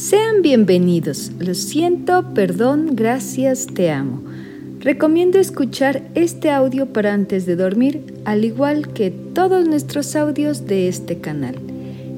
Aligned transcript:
Sean 0.00 0.40
bienvenidos. 0.40 1.30
Lo 1.38 1.52
siento, 1.52 2.32
perdón, 2.32 2.92
gracias, 2.94 3.66
te 3.66 3.90
amo. 3.90 4.22
Recomiendo 4.78 5.38
escuchar 5.38 6.08
este 6.14 6.48
audio 6.48 6.86
para 6.86 7.12
antes 7.12 7.44
de 7.44 7.54
dormir, 7.54 8.14
al 8.24 8.46
igual 8.46 8.94
que 8.94 9.10
todos 9.10 9.68
nuestros 9.68 10.16
audios 10.16 10.66
de 10.66 10.88
este 10.88 11.18
canal. 11.18 11.56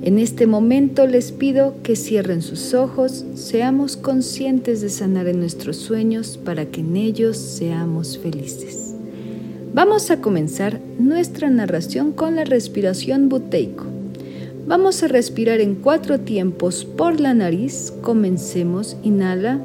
En 0.03 0.21
este 0.21 0.47
momento 0.47 1.09
les 1.09 1.33
pido 1.33 1.75
que 1.83 1.97
cierren 1.97 2.43
sus 2.43 2.73
ojos, 2.73 3.25
seamos 3.35 3.97
conscientes 3.97 4.81
de 4.81 4.89
sanar 4.89 5.27
en 5.27 5.41
nuestros 5.41 5.77
sueños 5.77 6.39
para 6.39 6.67
que 6.67 6.83
en 6.83 6.97
ellos 6.97 7.37
seamos 7.37 8.17
felices. 8.17 8.95
Vamos 9.75 10.09
a 10.13 10.21
comenzar 10.21 10.81
nuestra 11.01 11.51
narración 11.51 12.13
con 12.13 12.37
la 12.37 12.45
respiración 12.45 13.29
buteico. 13.29 14.02
Vamos 14.73 15.03
a 15.03 15.07
respirar 15.07 15.61
en 15.61 15.75
cuatro 15.75 16.19
tiempos 16.19 16.87
por 16.87 17.21
la 17.21 17.35
nariz. 17.35 17.93
Comencemos. 18.01 18.97
Inhala. 19.03 19.61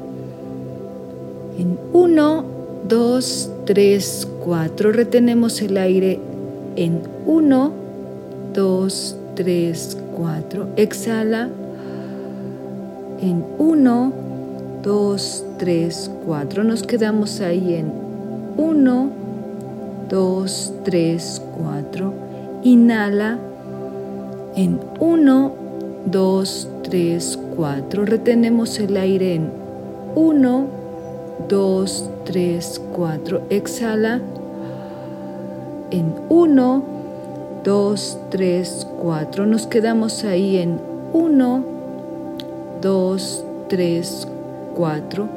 En 1.58 1.78
uno, 1.94 2.44
dos, 2.86 3.50
tres, 3.64 4.28
cuatro. 4.44 4.92
Retenemos 4.92 5.62
el 5.62 5.78
aire 5.78 6.20
en 6.76 7.00
uno, 7.24 7.72
dos, 8.52 9.16
tres, 9.34 9.96
cuatro. 10.14 10.68
Exhala. 10.76 11.48
En 13.22 13.46
uno, 13.56 14.12
dos, 14.82 15.42
tres, 15.58 16.10
cuatro. 16.26 16.64
Nos 16.64 16.82
quedamos 16.82 17.40
ahí 17.40 17.76
en 17.76 17.90
uno, 18.58 19.08
dos, 20.10 20.74
tres, 20.84 21.40
cuatro. 21.56 22.12
Inhala 22.62 23.38
en 24.58 24.80
1, 24.98 25.52
2, 26.06 26.68
3, 26.82 27.38
4. 27.54 28.04
Retenemos 28.04 28.80
el 28.80 28.96
aire 28.96 29.36
en 29.36 29.52
1, 30.16 30.66
2, 31.48 32.10
3, 32.24 32.82
4. 32.92 33.42
Exhala 33.50 34.20
en 35.92 36.12
1, 36.28 36.82
2, 37.62 38.18
3, 38.30 38.86
4. 39.00 39.46
Nos 39.46 39.68
quedamos 39.68 40.24
ahí 40.24 40.56
en 40.56 40.80
1, 41.12 41.64
2, 42.82 43.44
3, 43.68 44.28
4. 44.74 45.28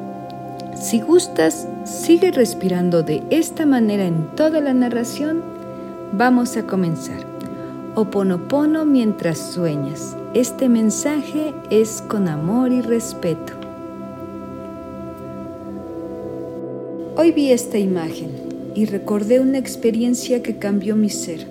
Si 0.74 1.00
gustas, 1.00 1.68
sigue 1.84 2.32
respirando 2.32 3.04
de 3.04 3.22
esta 3.30 3.68
manera 3.68 4.04
en 4.06 4.36
toda 4.36 4.62
la 4.62 4.74
narración. 4.74 5.44
Vamos 6.12 6.58
a 6.58 6.64
comenzar. 6.64 7.31
Oponopono 7.94 8.86
mientras 8.86 9.38
sueñas. 9.38 10.16
Este 10.34 10.70
mensaje 10.70 11.54
es 11.70 12.02
con 12.02 12.30
amor 12.30 12.72
y 12.72 12.80
respeto. 12.80 13.52
Hoy 17.18 17.34
vi 17.34 17.52
esta 17.52 17.78
imagen 17.78 18.30
y 18.76 18.86
recordé 18.86 19.42
una 19.42 19.58
experiencia 19.58 20.42
que 20.42 20.56
cambió 20.56 20.96
mi 20.96 21.10
ser. 21.10 21.46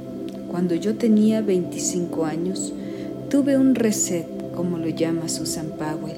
Cuando 0.51 0.75
yo 0.75 0.97
tenía 0.97 1.43
25 1.43 2.25
años, 2.25 2.73
tuve 3.29 3.59
un 3.59 3.75
reset, 3.75 4.27
como 4.57 4.79
lo 4.79 4.89
llama 4.89 5.29
Susan 5.29 5.67
Powell, 5.79 6.17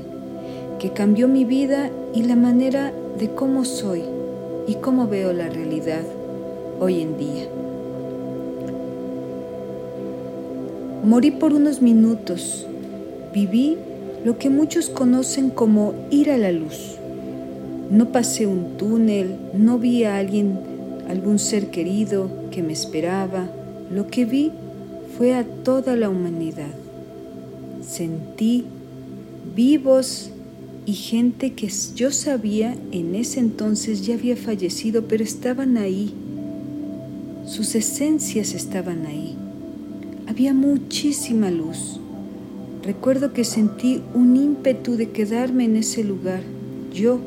que 0.78 0.92
cambió 0.92 1.26
mi 1.26 1.44
vida 1.44 1.90
y 2.14 2.22
la 2.22 2.36
manera 2.36 2.92
de 3.18 3.28
cómo 3.34 3.64
soy 3.64 4.04
y 4.68 4.76
cómo 4.76 5.08
veo 5.08 5.32
la 5.32 5.48
realidad 5.48 6.04
hoy 6.78 7.00
en 7.00 7.18
día. 7.18 7.61
Morí 11.02 11.32
por 11.32 11.52
unos 11.52 11.82
minutos. 11.82 12.64
Viví 13.34 13.76
lo 14.24 14.38
que 14.38 14.50
muchos 14.50 14.88
conocen 14.88 15.50
como 15.50 15.94
ir 16.10 16.30
a 16.30 16.38
la 16.38 16.52
luz. 16.52 16.96
No 17.90 18.12
pasé 18.12 18.46
un 18.46 18.76
túnel, 18.76 19.34
no 19.52 19.80
vi 19.80 20.04
a 20.04 20.16
alguien, 20.16 20.60
algún 21.08 21.40
ser 21.40 21.70
querido 21.70 22.30
que 22.52 22.62
me 22.62 22.72
esperaba. 22.72 23.48
Lo 23.90 24.06
que 24.06 24.24
vi 24.24 24.52
fue 25.18 25.34
a 25.34 25.44
toda 25.44 25.96
la 25.96 26.08
humanidad. 26.08 26.70
Sentí 27.84 28.64
vivos 29.56 30.30
y 30.86 30.92
gente 30.92 31.52
que 31.54 31.68
yo 31.96 32.12
sabía 32.12 32.76
en 32.92 33.16
ese 33.16 33.40
entonces 33.40 34.06
ya 34.06 34.14
había 34.14 34.36
fallecido, 34.36 35.02
pero 35.08 35.24
estaban 35.24 35.78
ahí. 35.78 36.14
Sus 37.44 37.74
esencias 37.74 38.54
estaban 38.54 39.04
ahí. 39.06 39.31
Había 40.32 40.54
muchísima 40.54 41.50
luz. 41.50 42.00
Recuerdo 42.82 43.34
que 43.34 43.44
sentí 43.44 44.00
un 44.14 44.34
ímpetu 44.34 44.96
de 44.96 45.10
quedarme 45.10 45.66
en 45.66 45.76
ese 45.76 46.04
lugar, 46.04 46.40
yo. 46.90 47.18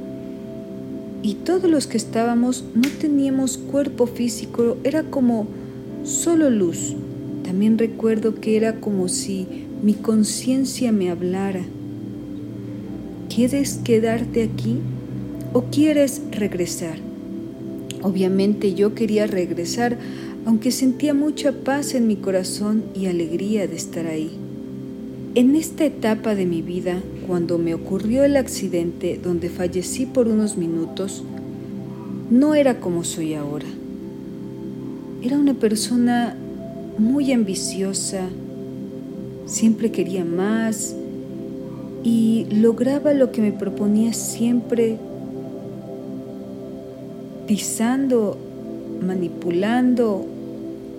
Y 1.22 1.36
todos 1.36 1.70
los 1.70 1.86
que 1.86 1.98
estábamos 1.98 2.64
no 2.74 2.90
teníamos 3.00 3.60
cuerpo 3.60 4.08
físico, 4.08 4.78
era 4.84 5.04
como 5.04 5.46
solo 6.04 6.50
luz. 6.50 6.96
También 7.44 7.78
recuerdo 7.78 8.34
que 8.42 8.58
era 8.58 8.82
como 8.82 9.08
si 9.08 9.46
mi 9.84 9.94
conciencia 9.94 10.92
me 10.92 11.12
hablara. 11.12 11.62
¿Quieres 13.30 13.82
quedarte 13.84 14.42
aquí 14.42 14.80
o 15.54 15.66
quieres 15.66 16.24
regresar? 16.32 16.98
Obviamente 18.02 18.74
yo 18.74 18.96
quería 18.96 19.28
regresar 19.28 20.00
aunque 20.46 20.72
sentía 20.72 21.14
mucha 21.14 21.52
paz 21.52 21.96
en 21.96 22.08
mi 22.08 22.18
corazón 22.18 22.84
y 22.94 23.08
alegría 23.08 23.68
de 23.68 23.76
estar 23.76 24.06
ahí. 24.06 24.32
En 25.34 25.56
esta 25.56 25.86
etapa 25.86 26.36
de 26.36 26.46
mi 26.46 26.62
vida, 26.62 27.02
cuando 27.28 27.58
me 27.58 27.74
ocurrió 27.74 28.24
el 28.24 28.38
accidente 28.38 29.20
donde 29.22 29.50
fallecí 29.50 30.06
por 30.06 30.28
unos 30.28 30.56
minutos, 30.56 31.24
no 32.30 32.54
era 32.54 32.80
como 32.80 33.04
soy 33.04 33.34
ahora. 33.34 33.66
Era 35.24 35.38
una 35.38 35.56
persona 35.56 36.38
muy 37.00 37.34
ambiciosa, 37.34 38.30
siempre 39.48 39.92
quería 39.92 40.24
más 40.24 40.96
y 42.04 42.46
lograba 42.52 43.14
lo 43.14 43.32
que 43.32 43.42
me 43.42 43.52
proponía 43.52 44.14
siempre 44.14 44.98
pisando, 47.48 48.38
manipulando 49.02 50.28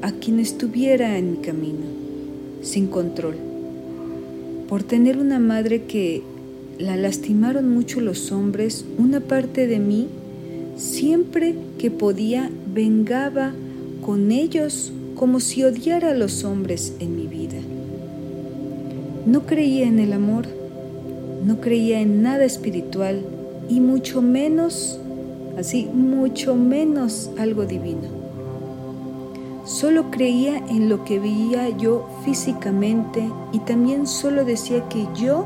a 0.02 0.12
quien 0.12 0.40
estuviera 0.40 1.18
en 1.18 1.32
mi 1.32 1.36
camino, 1.38 1.86
sin 2.62 2.86
control. 2.86 3.36
Por 4.68 4.82
tener 4.82 5.18
una 5.18 5.38
madre 5.38 5.84
que 5.84 6.22
la 6.78 6.96
lastimaron 6.96 7.72
mucho 7.72 8.00
los 8.00 8.32
hombres, 8.32 8.84
una 8.98 9.20
parte 9.20 9.66
de 9.66 9.78
mí, 9.78 10.08
siempre 10.76 11.54
que 11.78 11.90
podía, 11.90 12.50
vengaba 12.74 13.52
con 14.04 14.30
ellos 14.30 14.92
como 15.14 15.40
si 15.40 15.64
odiara 15.64 16.10
a 16.10 16.14
los 16.14 16.44
hombres 16.44 16.92
en 17.00 17.16
mi 17.16 17.26
vida. 17.26 17.56
No 19.24 19.46
creía 19.46 19.86
en 19.86 19.98
el 19.98 20.12
amor, 20.12 20.46
no 21.44 21.60
creía 21.60 22.00
en 22.00 22.22
nada 22.22 22.44
espiritual 22.44 23.22
y 23.68 23.80
mucho 23.80 24.20
menos, 24.20 25.00
así, 25.56 25.86
mucho 25.86 26.54
menos 26.54 27.30
algo 27.38 27.64
divino. 27.64 28.15
Solo 29.66 30.12
creía 30.12 30.58
en 30.68 30.88
lo 30.88 31.04
que 31.04 31.18
veía 31.18 31.68
yo 31.70 32.08
físicamente 32.24 33.28
y 33.52 33.58
también 33.58 34.06
solo 34.06 34.44
decía 34.44 34.88
que 34.88 35.08
yo 35.16 35.44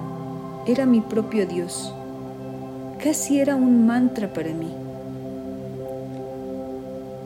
era 0.67 0.85
mi 0.85 1.01
propio 1.01 1.47
Dios. 1.47 1.95
Casi 3.03 3.41
era 3.41 3.57
un 3.57 3.87
mantra 3.87 4.31
para 4.31 4.53
mí. 4.53 4.69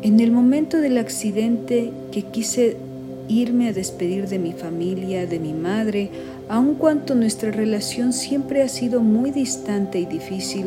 En 0.03 0.21
el 0.21 0.31
momento 0.31 0.77
del 0.77 0.99
accidente 0.99 1.91
que 2.12 2.22
quise 2.22 2.77
irme 3.26 3.71
a 3.71 3.72
despedir 3.72 4.28
de 4.28 4.38
mi 4.38 4.53
familia, 4.53 5.26
de 5.26 5.40
mi 5.40 5.52
madre, 5.52 6.11
aun 6.49 6.76
cuanto 6.76 7.17
nuestra 7.17 7.50
relación 7.50 8.12
siempre 8.12 8.62
ha 8.62 8.69
sido 8.69 9.00
muy 9.00 9.32
distante 9.32 9.99
y 9.99 10.06
difícil, 10.06 10.67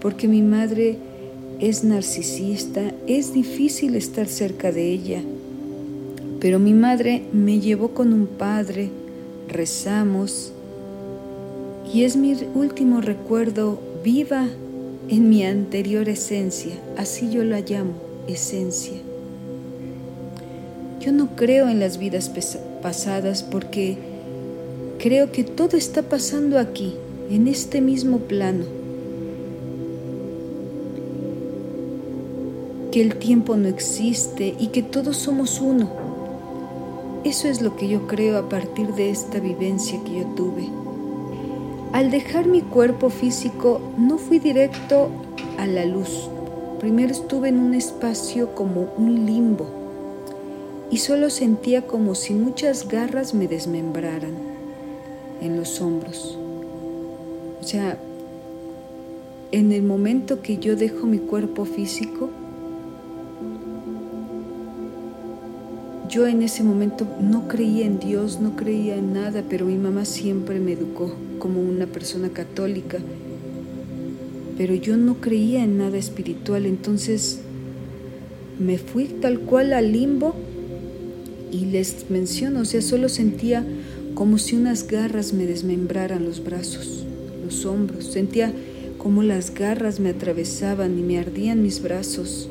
porque 0.00 0.26
mi 0.26 0.42
madre 0.42 0.96
es 1.60 1.84
narcisista, 1.84 2.90
es 3.06 3.32
difícil 3.32 3.94
estar 3.94 4.26
cerca 4.26 4.72
de 4.72 4.90
ella 4.90 5.22
pero 6.40 6.58
mi 6.58 6.72
madre 6.74 7.22
me 7.32 7.60
llevó 7.60 7.88
con 7.88 8.12
un 8.12 8.26
padre, 8.26 8.90
rezamos, 9.48 10.52
y 11.92 12.04
es 12.04 12.16
mi 12.16 12.36
último 12.54 13.00
recuerdo 13.00 13.78
viva 14.02 14.46
en 15.08 15.28
mi 15.28 15.44
anterior 15.44 16.08
esencia, 16.08 16.72
así 16.96 17.30
yo 17.30 17.44
la 17.44 17.60
llamo, 17.60 17.92
esencia. 18.28 18.98
Yo 21.00 21.12
no 21.12 21.34
creo 21.34 21.68
en 21.68 21.80
las 21.80 21.98
vidas 21.98 22.30
pasadas 22.82 23.42
porque 23.42 23.96
creo 24.98 25.32
que 25.32 25.44
todo 25.44 25.76
está 25.76 26.02
pasando 26.02 26.58
aquí, 26.58 26.94
en 27.30 27.48
este 27.48 27.80
mismo 27.80 28.18
plano. 28.18 28.64
Que 32.92 33.00
el 33.00 33.16
tiempo 33.16 33.56
no 33.56 33.68
existe 33.68 34.54
y 34.58 34.68
que 34.68 34.82
todos 34.82 35.16
somos 35.16 35.60
uno. 35.60 35.99
Eso 37.22 37.48
es 37.48 37.60
lo 37.60 37.76
que 37.76 37.86
yo 37.86 38.06
creo 38.06 38.38
a 38.38 38.48
partir 38.48 38.94
de 38.94 39.10
esta 39.10 39.40
vivencia 39.40 40.02
que 40.04 40.20
yo 40.20 40.26
tuve. 40.34 40.68
Al 41.92 42.10
dejar 42.10 42.46
mi 42.46 42.62
cuerpo 42.62 43.10
físico 43.10 43.80
no 43.98 44.16
fui 44.16 44.38
directo 44.38 45.10
a 45.58 45.66
la 45.66 45.84
luz. 45.84 46.30
Primero 46.78 47.12
estuve 47.12 47.50
en 47.50 47.58
un 47.58 47.74
espacio 47.74 48.54
como 48.54 48.88
un 48.96 49.26
limbo 49.26 49.66
y 50.90 50.96
solo 50.96 51.28
sentía 51.28 51.86
como 51.86 52.14
si 52.14 52.32
muchas 52.32 52.88
garras 52.88 53.34
me 53.34 53.48
desmembraran 53.48 54.32
en 55.42 55.58
los 55.58 55.80
hombros. 55.82 56.38
O 57.60 57.64
sea, 57.64 57.98
en 59.52 59.72
el 59.72 59.82
momento 59.82 60.40
que 60.40 60.56
yo 60.56 60.74
dejo 60.74 61.06
mi 61.06 61.18
cuerpo 61.18 61.66
físico, 61.66 62.30
yo 66.10 66.26
en 66.26 66.42
ese 66.42 66.64
momento 66.64 67.06
no 67.20 67.46
creía 67.46 67.86
en 67.86 68.00
Dios, 68.00 68.40
no 68.40 68.56
creía 68.56 68.96
en 68.96 69.12
nada, 69.12 69.44
pero 69.48 69.66
mi 69.66 69.76
mamá 69.76 70.04
siempre 70.04 70.58
me 70.58 70.72
educó 70.72 71.14
como 71.38 71.62
una 71.62 71.86
persona 71.86 72.30
católica. 72.30 72.98
Pero 74.58 74.74
yo 74.74 74.96
no 74.96 75.20
creía 75.20 75.62
en 75.62 75.78
nada 75.78 75.96
espiritual, 75.96 76.66
entonces 76.66 77.40
me 78.58 78.76
fui 78.76 79.04
tal 79.04 79.38
cual 79.40 79.72
al 79.72 79.92
limbo 79.92 80.34
y 81.52 81.66
les 81.66 82.10
menciono, 82.10 82.60
o 82.60 82.64
sea, 82.64 82.82
solo 82.82 83.08
sentía 83.08 83.64
como 84.14 84.36
si 84.38 84.56
unas 84.56 84.88
garras 84.88 85.32
me 85.32 85.46
desmembraran 85.46 86.24
los 86.24 86.42
brazos, 86.42 87.04
los 87.44 87.64
hombros, 87.64 88.04
sentía 88.06 88.52
como 88.98 89.22
las 89.22 89.54
garras 89.54 89.98
me 89.98 90.10
atravesaban 90.10 90.98
y 90.98 91.02
me 91.02 91.18
ardían 91.18 91.62
mis 91.62 91.80
brazos. 91.80 92.49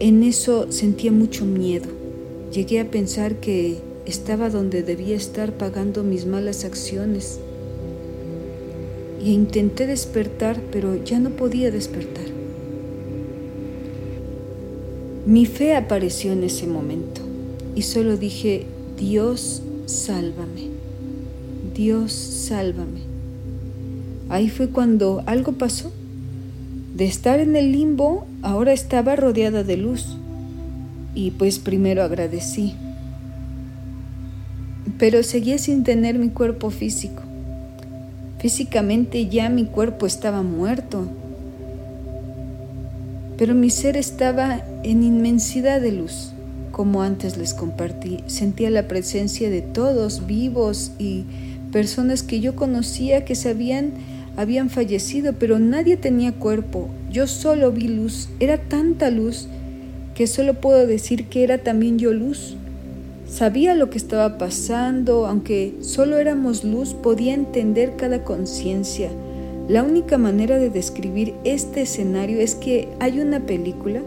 En 0.00 0.22
eso 0.22 0.72
sentía 0.72 1.12
mucho 1.12 1.44
miedo. 1.44 1.90
Llegué 2.50 2.80
a 2.80 2.90
pensar 2.90 3.36
que 3.36 3.76
estaba 4.06 4.48
donde 4.48 4.82
debía 4.82 5.14
estar 5.14 5.52
pagando 5.52 6.02
mis 6.02 6.24
malas 6.24 6.64
acciones. 6.64 7.38
Y 9.22 9.32
intenté 9.32 9.86
despertar, 9.86 10.58
pero 10.72 11.04
ya 11.04 11.18
no 11.18 11.28
podía 11.28 11.70
despertar. 11.70 12.24
Mi 15.26 15.44
fe 15.44 15.76
apareció 15.76 16.32
en 16.32 16.44
ese 16.44 16.66
momento 16.66 17.20
y 17.76 17.82
solo 17.82 18.16
dije, 18.16 18.64
Dios, 18.96 19.60
sálvame. 19.84 20.70
Dios, 21.74 22.12
sálvame. 22.12 23.00
Ahí 24.30 24.48
fue 24.48 24.70
cuando 24.70 25.22
algo 25.26 25.52
pasó. 25.52 25.92
De 27.00 27.06
estar 27.06 27.40
en 27.40 27.56
el 27.56 27.72
limbo, 27.72 28.26
ahora 28.42 28.74
estaba 28.74 29.16
rodeada 29.16 29.64
de 29.64 29.78
luz. 29.78 30.18
Y 31.14 31.30
pues 31.30 31.58
primero 31.58 32.02
agradecí. 32.02 32.74
Pero 34.98 35.22
seguía 35.22 35.56
sin 35.56 35.82
tener 35.82 36.18
mi 36.18 36.28
cuerpo 36.28 36.68
físico. 36.68 37.22
Físicamente 38.38 39.28
ya 39.28 39.48
mi 39.48 39.64
cuerpo 39.64 40.04
estaba 40.04 40.42
muerto, 40.42 41.08
pero 43.38 43.54
mi 43.54 43.70
ser 43.70 43.96
estaba 43.96 44.60
en 44.82 45.02
inmensidad 45.02 45.80
de 45.80 45.92
luz. 45.92 46.32
Como 46.70 47.00
antes 47.00 47.38
les 47.38 47.54
compartí, 47.54 48.18
sentía 48.26 48.68
la 48.68 48.88
presencia 48.88 49.48
de 49.48 49.62
todos 49.62 50.26
vivos 50.26 50.92
y 50.98 51.24
personas 51.72 52.22
que 52.22 52.40
yo 52.40 52.56
conocía 52.56 53.24
que 53.24 53.36
sabían 53.36 53.92
habían 54.36 54.70
fallecido, 54.70 55.34
pero 55.38 55.58
nadie 55.58 55.96
tenía 55.96 56.32
cuerpo. 56.32 56.88
Yo 57.10 57.26
solo 57.26 57.72
vi 57.72 57.88
luz. 57.88 58.28
Era 58.40 58.58
tanta 58.58 59.10
luz 59.10 59.48
que 60.14 60.26
solo 60.26 60.54
puedo 60.54 60.86
decir 60.86 61.26
que 61.26 61.44
era 61.44 61.58
también 61.58 61.98
yo 61.98 62.12
luz. 62.12 62.56
Sabía 63.28 63.74
lo 63.74 63.90
que 63.90 63.98
estaba 63.98 64.38
pasando, 64.38 65.26
aunque 65.26 65.74
solo 65.80 66.18
éramos 66.18 66.64
luz, 66.64 66.94
podía 66.94 67.34
entender 67.34 67.96
cada 67.96 68.24
conciencia 68.24 69.10
la 69.70 69.84
única 69.84 70.18
manera 70.18 70.58
de 70.58 70.68
describir 70.68 71.32
este 71.44 71.82
escenario 71.82 72.40
es 72.40 72.56
que 72.56 72.88
hay 72.98 73.20
una 73.20 73.38
película. 73.38 74.02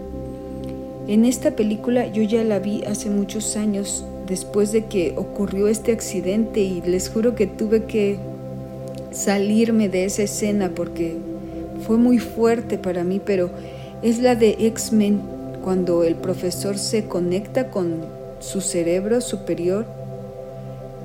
En 1.07 1.23
esta 1.23 1.55
película 1.55 2.05
yo 2.11 2.21
ya 2.21 2.43
la 2.43 2.59
vi 2.59 2.83
hace 2.83 3.09
muchos 3.09 3.55
años 3.55 4.03
después 4.27 4.73
de 4.73 4.87
que 4.87 5.13
ocurrió 5.15 5.69
este 5.69 5.93
accidente 5.93 6.59
y 6.59 6.81
les 6.81 7.09
juro 7.09 7.35
que 7.35 7.47
tuve 7.47 7.85
que 7.85 8.19
salirme 9.13 9.89
de 9.89 10.05
esa 10.05 10.23
escena 10.23 10.71
porque 10.75 11.17
fue 11.85 11.97
muy 11.97 12.19
fuerte 12.19 12.77
para 12.77 13.03
mí, 13.03 13.21
pero 13.23 13.49
es 14.01 14.19
la 14.19 14.35
de 14.35 14.57
X-Men 14.59 15.21
cuando 15.63 16.03
el 16.03 16.15
profesor 16.15 16.77
se 16.77 17.05
conecta 17.05 17.69
con 17.69 18.01
su 18.39 18.59
cerebro 18.59 19.21
superior 19.21 19.85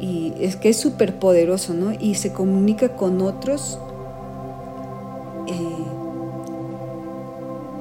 y 0.00 0.32
es 0.40 0.56
que 0.56 0.70
es 0.70 0.76
súper 0.76 1.16
poderoso, 1.16 1.74
¿no? 1.74 1.92
Y 1.92 2.14
se 2.16 2.32
comunica 2.32 2.90
con 2.90 3.20
otros 3.22 3.78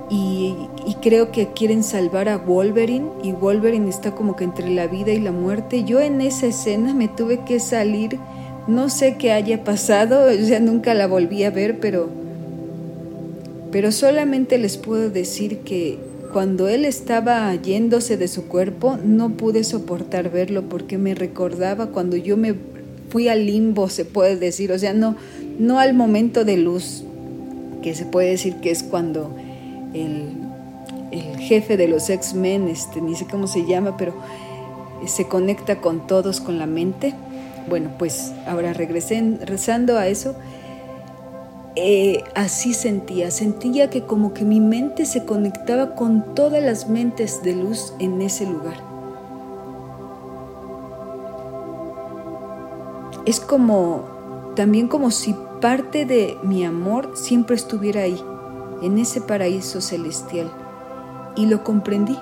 y, 0.09 0.55
creo 1.01 1.31
que 1.31 1.53
quieren 1.53 1.83
salvar 1.83 2.27
a 2.27 2.37
Wolverine 2.37 3.07
y 3.23 3.31
Wolverine 3.31 3.89
está 3.89 4.11
como 4.11 4.35
que 4.35 4.43
entre 4.43 4.69
la 4.69 4.87
vida 4.87 5.11
y 5.11 5.19
la 5.19 5.31
muerte. 5.31 5.83
Yo 5.83 6.01
en 6.01 6.19
esa 6.19 6.47
escena 6.47 6.93
me 6.93 7.07
tuve 7.07 7.45
que 7.45 7.61
salir, 7.61 8.19
no 8.67 8.89
sé 8.89 9.15
qué 9.17 9.31
haya 9.31 9.63
pasado, 9.63 10.31
ya 10.31 10.59
nunca 10.59 10.93
la 10.93 11.07
volví 11.07 11.43
a 11.43 11.51
ver, 11.51 11.79
pero, 11.79 12.09
pero 13.71 13.91
solamente 13.91 14.57
les 14.57 14.77
puedo 14.77 15.09
decir 15.09 15.59
que 15.59 15.97
cuando 16.33 16.67
él 16.67 16.85
estaba 16.85 17.53
yéndose 17.55 18.17
de 18.17 18.27
su 18.27 18.45
cuerpo, 18.47 18.97
no 19.03 19.31
pude 19.31 19.63
soportar 19.63 20.29
verlo 20.29 20.63
porque 20.63 20.97
me 20.97 21.15
recordaba 21.15 21.87
cuando 21.87 22.17
yo 22.17 22.37
me 22.37 22.55
fui 23.09 23.29
al 23.29 23.45
limbo, 23.45 23.89
se 23.89 24.05
puede 24.05 24.35
decir, 24.35 24.71
o 24.71 24.79
sea, 24.79 24.93
no, 24.93 25.15
no 25.57 25.79
al 25.79 25.93
momento 25.93 26.43
de 26.43 26.57
luz, 26.57 27.03
que 27.81 27.95
se 27.95 28.05
puede 28.05 28.31
decir 28.31 28.55
que 28.55 28.71
es 28.71 28.83
cuando 28.83 29.33
el, 29.93 30.45
jefe 31.39 31.77
de 31.77 31.87
los 31.87 32.09
X-Men, 32.09 32.67
este, 32.67 32.99
ni 32.99 33.15
sé 33.15 33.25
cómo 33.25 33.47
se 33.47 33.65
llama, 33.65 33.95
pero 33.95 34.13
se 35.05 35.25
conecta 35.25 35.79
con 35.79 36.05
todos 36.05 36.41
con 36.41 36.59
la 36.59 36.65
mente. 36.67 37.13
Bueno, 37.67 37.91
pues 37.99 38.33
ahora 38.45 38.73
regresé 38.73 39.39
rezando 39.45 39.97
a 39.97 40.07
eso. 40.07 40.35
Eh, 41.75 42.23
así 42.33 42.73
sentía, 42.73 43.29
sentía 43.29 43.89
que 43.89 44.01
como 44.03 44.33
que 44.33 44.45
mi 44.45 44.59
mente 44.59 45.05
se 45.05 45.25
conectaba 45.25 45.93
con 45.93 46.33
todas 46.33 46.63
las 46.63 46.89
mentes 46.89 47.43
de 47.43 47.53
luz 47.53 47.93
en 47.99 48.21
ese 48.21 48.45
lugar. 48.45 48.77
Es 53.27 53.39
como, 53.39 54.53
también 54.55 54.87
como 54.87 55.11
si 55.11 55.35
parte 55.61 56.05
de 56.05 56.37
mi 56.43 56.63
amor 56.63 57.11
siempre 57.15 57.55
estuviera 57.55 58.01
ahí 58.01 58.19
en 58.81 58.97
ese 58.97 59.21
paraíso 59.21 59.81
celestial 59.81 60.49
y 61.35 61.45
lo 61.45 61.63
comprendí. 61.63 62.17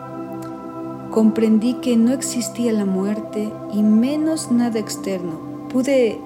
Comprendí 1.15 1.75
que 1.75 1.95
no 1.95 2.11
existía 2.11 2.73
la 2.73 2.83
muerte 2.83 3.49
y 3.71 3.83
menos 3.83 4.51
nada 4.51 4.79
externo. 4.79 5.39
Pude 5.69 6.19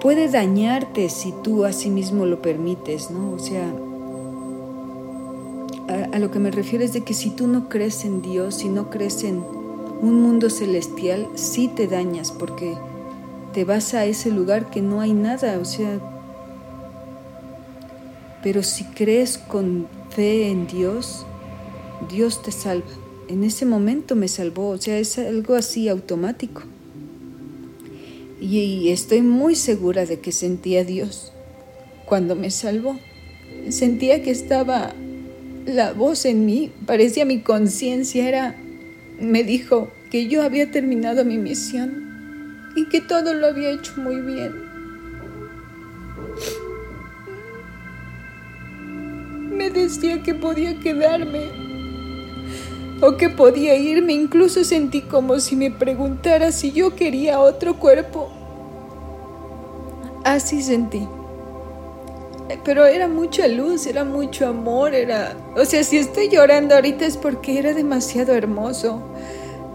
puede 0.00 0.28
dañarte 0.28 1.08
si 1.08 1.30
tú 1.30 1.64
a 1.64 1.72
sí 1.72 1.88
mismo 1.88 2.26
lo 2.26 2.42
permites, 2.42 3.12
¿no? 3.12 3.30
O 3.30 3.38
sea, 3.38 3.72
a, 6.12 6.18
lo 6.18 6.32
que 6.32 6.40
me 6.40 6.50
refiero 6.50 6.84
es 6.84 6.92
de 6.94 7.02
que 7.02 7.14
si 7.14 7.30
tú 7.30 7.46
no 7.46 7.68
crees 7.68 8.04
en 8.04 8.20
Dios, 8.20 8.56
si 8.56 8.68
no 8.68 8.90
crees 8.90 9.22
en 9.22 9.44
un 10.02 10.20
mundo 10.20 10.50
celestial, 10.50 11.28
sí 11.36 11.68
te 11.68 11.86
dañas 11.86 12.32
porque 12.32 12.74
te 13.52 13.64
vas 13.64 13.94
a 13.94 14.04
ese 14.04 14.32
lugar 14.32 14.68
que 14.68 14.82
no 14.82 15.00
hay 15.00 15.12
nada, 15.12 15.60
o 15.60 15.64
sea, 15.64 16.00
pero 18.42 18.64
si 18.64 18.82
crees 18.82 19.38
con 19.38 19.99
fe 20.10 20.48
en 20.48 20.66
Dios, 20.66 21.24
Dios 22.10 22.42
te 22.42 22.52
salva. 22.52 22.88
En 23.28 23.44
ese 23.44 23.64
momento 23.64 24.16
me 24.16 24.28
salvó, 24.28 24.70
o 24.70 24.78
sea, 24.78 24.98
es 24.98 25.18
algo 25.18 25.54
así 25.54 25.88
automático. 25.88 26.62
Y 28.40 28.88
estoy 28.88 29.22
muy 29.22 29.54
segura 29.54 30.06
de 30.06 30.20
que 30.20 30.32
sentía 30.32 30.80
a 30.80 30.84
Dios 30.84 31.32
cuando 32.06 32.34
me 32.34 32.50
salvó. 32.50 32.98
Sentía 33.68 34.22
que 34.22 34.30
estaba 34.30 34.94
la 35.66 35.92
voz 35.92 36.24
en 36.24 36.46
mí, 36.46 36.72
parecía 36.86 37.24
mi 37.24 37.40
conciencia, 37.40 38.26
era, 38.26 38.56
me 39.20 39.44
dijo 39.44 39.90
que 40.10 40.26
yo 40.26 40.42
había 40.42 40.70
terminado 40.70 41.24
mi 41.24 41.38
misión 41.38 42.72
y 42.74 42.88
que 42.88 43.00
todo 43.00 43.34
lo 43.34 43.46
había 43.46 43.70
hecho 43.70 43.92
muy 43.98 44.20
bien. 44.20 44.70
Me 49.60 49.68
decía 49.68 50.22
que 50.22 50.32
podía 50.32 50.80
quedarme 50.80 51.50
o 53.02 53.18
que 53.18 53.28
podía 53.28 53.76
irme. 53.76 54.14
Incluso 54.14 54.64
sentí 54.64 55.02
como 55.02 55.38
si 55.38 55.54
me 55.54 55.70
preguntara 55.70 56.50
si 56.50 56.72
yo 56.72 56.96
quería 56.96 57.38
otro 57.40 57.78
cuerpo. 57.78 58.30
Así 60.24 60.62
sentí. 60.62 61.06
Pero 62.64 62.86
era 62.86 63.06
mucha 63.06 63.48
luz, 63.48 63.86
era 63.86 64.02
mucho 64.02 64.46
amor, 64.46 64.94
era... 64.94 65.36
O 65.54 65.66
sea, 65.66 65.84
si 65.84 65.98
estoy 65.98 66.30
llorando 66.30 66.76
ahorita 66.76 67.04
es 67.04 67.18
porque 67.18 67.58
era 67.58 67.74
demasiado 67.74 68.32
hermoso 68.32 69.02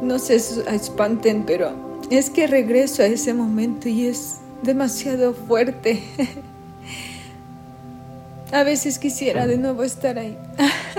no 0.01 0.17
se 0.17 0.35
espanten, 0.35 1.43
pero 1.45 2.01
es 2.09 2.31
que 2.31 2.47
regreso 2.47 3.03
a 3.03 3.05
ese 3.05 3.35
momento 3.35 3.87
y 3.87 4.07
es 4.07 4.37
demasiado 4.63 5.35
fuerte. 5.35 6.01
A 8.55 8.63
veces 8.63 8.99
quisiera 8.99 9.47
de 9.47 9.57
nuevo 9.57 9.83
estar 9.83 10.17
ahí. 10.17 10.37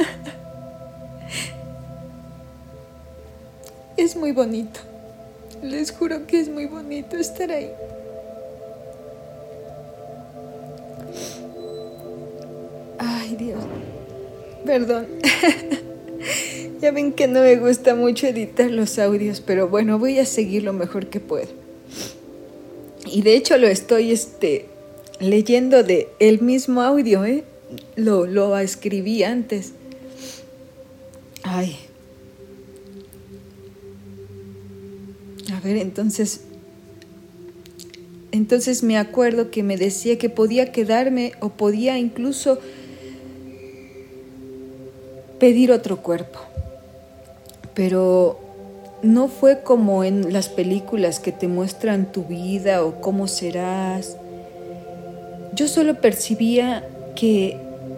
Es 3.96 4.14
muy 4.14 4.32
bonito. 4.32 4.80
Les 5.62 5.90
juro 5.90 6.26
que 6.26 6.38
es 6.38 6.50
muy 6.50 6.66
bonito 6.66 7.16
estar 7.16 7.50
ahí. 7.50 7.70
Ay, 12.98 13.36
Dios. 13.36 13.64
Perdón. 14.66 15.06
ya 16.82 16.90
ven 16.90 17.14
que 17.14 17.26
no 17.26 17.40
me 17.40 17.56
gusta 17.56 17.94
mucho 17.94 18.26
editar 18.26 18.70
los 18.70 18.98
audios, 18.98 19.40
pero 19.40 19.66
bueno, 19.66 19.98
voy 19.98 20.18
a 20.18 20.26
seguir 20.26 20.62
lo 20.62 20.74
mejor 20.74 21.06
que 21.06 21.20
puedo. 21.20 21.48
Y 23.06 23.22
de 23.22 23.34
hecho 23.34 23.56
lo 23.56 23.66
estoy 23.66 24.12
este, 24.12 24.66
leyendo 25.20 25.82
de 25.82 26.08
el 26.18 26.40
mismo 26.40 26.82
audio, 26.82 27.24
¿eh? 27.24 27.44
Lo, 27.96 28.26
lo 28.26 28.56
escribí 28.58 29.22
antes. 29.22 29.72
Ay. 31.42 31.76
A 35.52 35.60
ver, 35.60 35.76
entonces 35.76 36.40
entonces 38.36 38.82
me 38.82 38.98
acuerdo 38.98 39.50
que 39.50 39.62
me 39.62 39.78
decía 39.78 40.18
que 40.18 40.28
podía 40.28 40.70
quedarme 40.70 41.32
o 41.40 41.48
podía 41.48 41.98
incluso 41.98 42.58
pedir 45.38 45.72
otro 45.72 46.02
cuerpo. 46.02 46.38
Pero 47.74 48.38
no 49.02 49.28
fue 49.28 49.62
como 49.62 50.04
en 50.04 50.32
las 50.32 50.48
películas 50.48 51.18
que 51.18 51.32
te 51.32 51.48
muestran 51.48 52.12
tu 52.12 52.24
vida 52.24 52.84
o 52.84 53.00
cómo 53.00 53.26
serás. 53.26 54.16
Yo 55.56 55.68
solo 55.68 56.02
percibía 56.02 56.86
que 57.14 57.56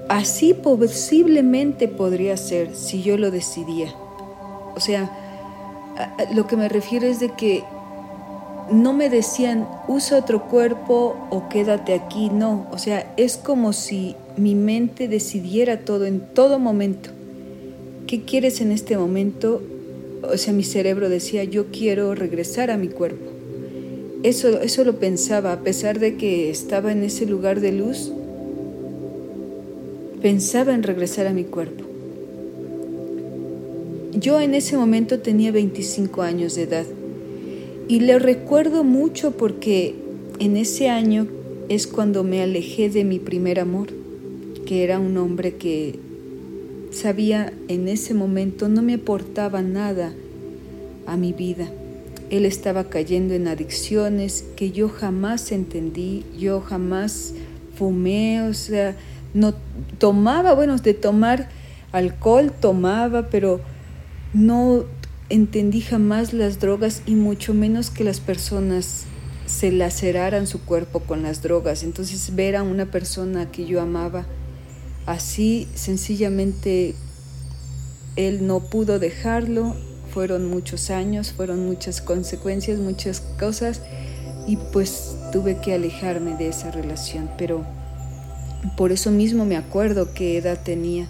así 0.09 0.55
posiblemente 0.55 1.89
podría 1.89 2.37
ser 2.37 2.77
si 2.77 3.03
yo 3.03 3.19
lo 3.19 3.33
decidía. 3.33 3.93
O 4.77 4.81
sea, 4.81 5.11
lo 6.33 6.47
que 6.47 6.57
me 6.57 6.69
refiero 6.69 7.09
es 7.09 7.19
de 7.19 7.31
que 7.31 7.65
no 8.71 8.93
me 8.93 9.11
decían 9.11 9.67
usa 9.89 10.19
otro 10.19 10.45
cuerpo 10.45 11.17
o 11.31 11.49
quédate 11.49 11.95
aquí, 11.95 12.31
no, 12.31 12.69
o 12.71 12.79
sea, 12.79 13.13
es 13.17 13.37
como 13.37 13.73
si 13.73 14.15
mi 14.37 14.55
mente 14.55 15.09
decidiera 15.09 15.81
todo 15.81 16.07
en 16.07 16.21
todo 16.21 16.61
momento. 16.61 17.11
¿Qué 18.07 18.23
quieres 18.23 18.61
en 18.61 18.71
este 18.71 18.97
momento? 18.97 19.63
O 20.23 20.37
sea, 20.37 20.53
mi 20.53 20.63
cerebro 20.63 21.09
decía, 21.09 21.43
yo 21.43 21.73
quiero 21.73 22.15
regresar 22.15 22.71
a 22.71 22.77
mi 22.77 22.87
cuerpo. 22.87 23.38
Eso, 24.23 24.61
eso 24.61 24.85
lo 24.85 24.99
pensaba, 24.99 25.53
a 25.53 25.61
pesar 25.61 26.01
de 26.01 26.17
que 26.17 26.51
estaba 26.51 26.91
en 26.91 27.05
ese 27.05 27.25
lugar 27.27 27.61
de 27.61 27.73
luz, 27.73 28.13
pensaba 30.21 30.75
en 30.75 30.83
regresar 30.83 31.27
a 31.27 31.33
mi 31.33 31.45
cuerpo. 31.45 31.85
Yo 34.13 34.41
en 34.41 34.55
ese 34.55 34.77
momento 34.77 35.21
tenía 35.21 35.53
25 35.53 36.23
años 36.23 36.57
de 36.57 36.63
edad 36.65 36.87
y 37.87 38.01
le 38.01 38.19
recuerdo 38.19 38.83
mucho 38.83 39.33
porque 39.33 39.95
en 40.41 40.57
ese 40.57 40.89
año 40.89 41.29
es 41.69 41.87
cuando 41.87 42.25
me 42.25 42.43
alejé 42.43 42.91
de 42.91 43.05
mi 43.05 43.21
primer 43.21 43.61
amor, 43.61 43.89
que 44.67 44.83
era 44.83 44.99
un 44.99 45.17
hombre 45.17 45.55
que 45.55 45.99
sabía 46.91 47.53
en 47.69 47.87
ese 47.87 48.15
momento 48.15 48.69
no 48.69 48.83
me 48.83 48.95
aportaba 48.95 49.63
nada 49.63 50.13
a 51.07 51.17
mi 51.17 51.33
vida. 51.33 51.71
Él 52.31 52.45
estaba 52.45 52.85
cayendo 52.85 53.35
en 53.35 53.49
adicciones 53.49 54.45
que 54.57 54.71
yo 54.71 54.89
jamás 54.89 55.51
entendí, 55.53 56.25
yo 56.39 56.61
jamás 56.61 57.35
fumé, 57.77 58.43
o 58.43 58.55
sea, 58.55 58.97
no 59.35 59.55
tomaba, 59.99 60.55
bueno, 60.55 60.77
de 60.77 60.95
tomar 60.95 61.49
alcohol 61.93 62.53
tomaba, 62.53 63.29
pero 63.31 63.61
no 64.35 64.85
entendí 65.31 65.81
jamás 65.81 66.33
las 66.33 66.61
drogas 66.61 67.03
y 67.07 67.15
mucho 67.15 67.55
menos 67.55 67.91
que 67.91 68.05
las 68.05 68.21
personas 68.21 69.05
se 69.47 69.73
laceraran 69.73 70.47
su 70.47 70.61
cuerpo 70.65 71.01
con 71.01 71.23
las 71.23 71.43
drogas. 71.43 71.83
Entonces 71.83 72.35
ver 72.35 72.57
a 72.57 72.63
una 72.63 72.87
persona 72.87 73.51
que 73.51 73.67
yo 73.67 73.81
amaba 73.81 74.27
así, 75.07 75.69
sencillamente 75.75 76.95
él 78.17 78.47
no 78.47 78.61
pudo 78.61 78.99
dejarlo, 78.99 79.75
fueron 80.09 80.47
muchos 80.47 80.91
años, 80.91 81.33
fueron 81.33 81.67
muchas 81.67 82.01
consecuencias, 82.01 82.79
muchas 82.79 83.21
cosas 83.21 83.83
y 84.47 84.57
pues 84.57 85.17
tuve 85.33 85.59
que 85.61 85.75
alejarme 85.75 86.37
de 86.37 86.49
esa 86.49 86.71
relación, 86.71 87.31
pero 87.39 87.65
por 88.77 88.93
eso 88.93 89.11
mismo 89.11 89.45
me 89.45 89.57
acuerdo 89.57 90.15
qué 90.15 90.39
edad 90.39 90.59
tenía. 90.65 91.09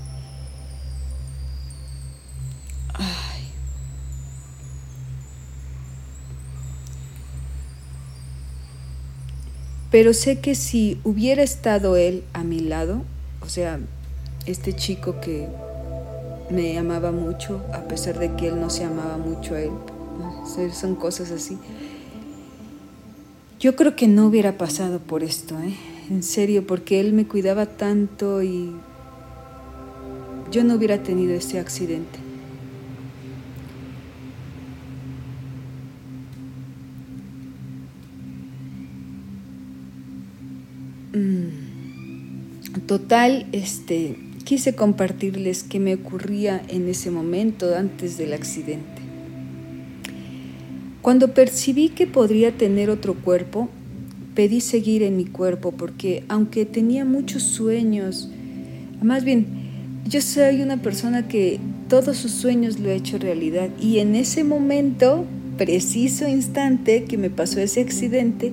Pero 9.90 10.12
sé 10.12 10.40
que 10.40 10.54
si 10.54 11.00
hubiera 11.02 11.42
estado 11.42 11.96
él 11.96 12.22
a 12.34 12.44
mi 12.44 12.60
lado, 12.60 13.04
o 13.40 13.48
sea, 13.48 13.80
este 14.44 14.74
chico 14.74 15.20
que 15.20 15.48
me 16.50 16.78
amaba 16.78 17.12
mucho, 17.12 17.60
a 17.72 17.82
pesar 17.82 18.18
de 18.18 18.34
que 18.34 18.48
él 18.48 18.60
no 18.60 18.70
se 18.70 18.84
amaba 18.84 19.16
mucho 19.18 19.54
a 19.54 19.60
él, 19.60 19.72
son 20.72 20.94
cosas 20.94 21.30
así. 21.30 21.58
Yo 23.60 23.74
creo 23.76 23.96
que 23.96 24.06
no 24.06 24.26
hubiera 24.26 24.56
pasado 24.56 25.00
por 25.00 25.22
esto, 25.22 25.58
¿eh? 25.60 25.74
en 26.10 26.22
serio, 26.22 26.66
porque 26.66 27.00
él 27.00 27.12
me 27.12 27.26
cuidaba 27.26 27.66
tanto 27.66 28.42
y 28.42 28.72
yo 30.50 30.64
no 30.64 30.74
hubiera 30.74 31.02
tenido 31.02 31.34
ese 31.34 31.58
accidente. 31.58 32.18
Mm. 41.12 41.68
Total, 42.86 43.46
este, 43.52 44.16
quise 44.48 44.74
compartirles 44.74 45.62
qué 45.62 45.78
me 45.78 45.92
ocurría 45.92 46.62
en 46.68 46.88
ese 46.88 47.10
momento 47.10 47.76
antes 47.76 48.16
del 48.16 48.32
accidente. 48.32 49.02
Cuando 51.02 51.34
percibí 51.34 51.90
que 51.90 52.06
podría 52.06 52.52
tener 52.52 52.88
otro 52.88 53.12
cuerpo, 53.12 53.68
pedí 54.34 54.62
seguir 54.62 55.02
en 55.02 55.18
mi 55.18 55.26
cuerpo 55.26 55.72
porque 55.72 56.24
aunque 56.28 56.64
tenía 56.64 57.04
muchos 57.04 57.42
sueños, 57.42 58.30
más 59.02 59.22
bien, 59.22 59.48
yo 60.08 60.22
soy 60.22 60.62
una 60.62 60.78
persona 60.78 61.28
que 61.28 61.60
todos 61.90 62.16
sus 62.16 62.32
sueños 62.32 62.80
lo 62.80 62.88
he 62.88 62.94
hecho 62.94 63.18
realidad 63.18 63.68
y 63.78 63.98
en 63.98 64.14
ese 64.14 64.44
momento, 64.44 65.26
preciso 65.58 66.26
instante 66.26 67.04
que 67.04 67.18
me 67.18 67.28
pasó 67.28 67.60
ese 67.60 67.82
accidente, 67.82 68.50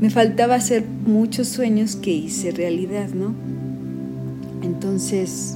me 0.00 0.08
faltaba 0.08 0.54
hacer 0.54 0.84
muchos 1.04 1.48
sueños 1.48 1.96
que 1.96 2.12
hice 2.12 2.52
realidad, 2.52 3.08
¿no? 3.08 3.51
Entonces, 4.82 5.54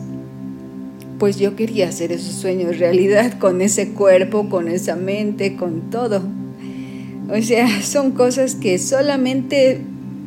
pues 1.19 1.37
yo 1.37 1.57
quería 1.57 1.89
hacer 1.89 2.13
esos 2.13 2.37
sueños 2.37 2.79
realidad 2.79 3.37
con 3.41 3.61
ese 3.61 3.89
cuerpo, 3.89 4.49
con 4.49 4.69
esa 4.69 4.95
mente, 4.95 5.57
con 5.57 5.91
todo. 5.91 6.23
O 7.29 7.43
sea, 7.43 7.83
son 7.83 8.13
cosas 8.13 8.55
que 8.55 8.79
solamente 8.79 9.81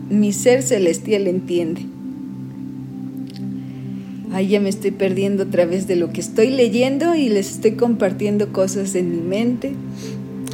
mi 0.10 0.34
ser 0.34 0.63
celestial 0.63 1.27
entiende. 1.27 1.84
Ahí 4.34 4.50
ya 4.50 4.60
me 4.60 4.68
estoy 4.68 4.91
perdiendo 4.91 5.44
a 5.44 5.46
través 5.46 5.88
de 5.88 5.96
lo 5.96 6.12
que 6.12 6.20
estoy 6.20 6.50
leyendo 6.50 7.15
y 7.15 7.29
les 7.29 7.51
estoy 7.51 7.72
compartiendo 7.75 8.51
cosas 8.51 8.96
en 8.96 9.12
mi 9.12 9.22
mente. 9.22 9.72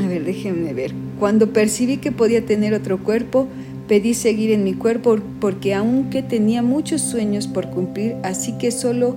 A 0.04 0.08
ver, 0.08 0.24
déjenme 0.24 0.72
ver. 0.76 0.94
Cuando 1.20 1.52
percibí 1.52 1.98
que 1.98 2.12
podía 2.12 2.46
tener 2.46 2.76
otro 2.76 3.04
cuerpo, 3.04 3.48
pedí 3.88 4.14
seguir 4.14 4.52
en 4.52 4.64
mi 4.64 4.74
cuerpo 4.74 5.18
porque 5.40 5.74
aunque 5.74 6.24
tenía 6.24 6.62
muchos 6.62 7.02
sueños 7.02 7.48
por 7.48 7.70
cumplir, 7.70 8.16
así 8.24 8.54
que 8.58 8.72
solo 8.72 9.16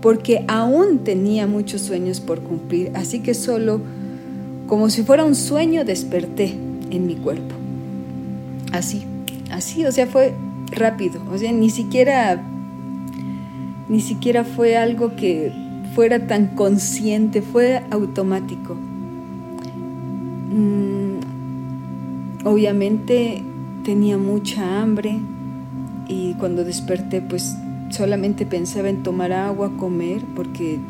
porque 0.00 0.44
aún 0.48 0.98
tenía 1.00 1.46
muchos 1.46 1.82
sueños 1.82 2.20
por 2.20 2.40
cumplir, 2.40 2.90
así 2.94 3.20
que 3.20 3.34
solo 3.34 3.80
como 4.66 4.90
si 4.90 5.02
fuera 5.02 5.24
un 5.24 5.34
sueño 5.34 5.84
desperté 5.84 6.54
en 6.90 7.06
mi 7.06 7.14
cuerpo. 7.14 7.54
Así, 8.72 9.04
así, 9.50 9.84
o 9.84 9.92
sea, 9.92 10.06
fue 10.06 10.34
rápido, 10.70 11.20
o 11.32 11.38
sea, 11.38 11.52
ni 11.52 11.70
siquiera 11.70 12.42
ni 13.88 14.00
siquiera 14.00 14.42
fue 14.44 14.76
algo 14.76 15.14
que 15.14 15.52
fuera 15.94 16.26
tan 16.26 16.48
consciente, 16.48 17.40
fue 17.40 17.82
automático. 17.90 18.74
Mm, 20.50 21.18
obviamente 22.44 23.42
tenía 23.86 24.18
mucha 24.18 24.82
hambre 24.82 25.20
y 26.08 26.34
cuando 26.34 26.64
desperté 26.64 27.22
pues 27.22 27.56
solamente 27.90 28.44
pensaba 28.44 28.88
en 28.90 29.04
tomar 29.04 29.32
agua, 29.32 29.76
comer, 29.76 30.22
porque 30.34 30.80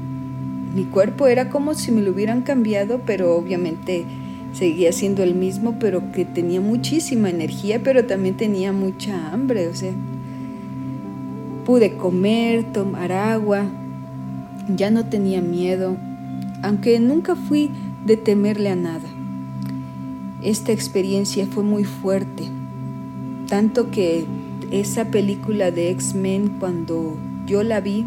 mi 0.75 0.85
cuerpo 0.85 1.27
era 1.27 1.51
como 1.51 1.75
si 1.75 1.93
me 1.93 2.01
lo 2.01 2.13
hubieran 2.13 2.41
cambiado, 2.41 3.03
pero 3.05 3.37
obviamente 3.37 4.07
seguía 4.55 4.93
siendo 4.93 5.23
el 5.23 5.35
mismo, 5.35 5.77
pero 5.79 6.11
que 6.11 6.25
tenía 6.25 6.63
muchísima 6.63 7.29
energía, 7.29 7.83
pero 7.85 8.07
también 8.07 8.39
tenía 8.39 8.73
mucha 8.73 9.31
hambre, 9.31 9.69
o 9.69 9.75
sea, 9.75 9.93
pude 11.67 11.99
comer, 11.99 12.65
tomar 12.73 13.13
agua, 13.13 13.67
ya 14.75 14.91
no 14.91 15.05
tenía 15.05 15.43
miedo, 15.43 15.99
aunque 16.63 16.99
nunca 16.99 17.37
fui 17.37 17.71
de 18.07 18.17
temerle 18.17 18.71
a 18.71 18.77
nada. 18.77 19.09
Esta 20.43 20.73
experiencia 20.73 21.47
fue 21.47 21.63
muy 21.63 21.85
fuerte, 21.85 22.45
tanto 23.49 23.91
que 23.91 24.25
esa 24.71 25.07
película 25.07 25.71
de 25.71 25.91
X-Men 25.91 26.57
cuando 26.59 27.17
yo 27.47 27.63
la 27.63 27.81
vi, 27.81 28.05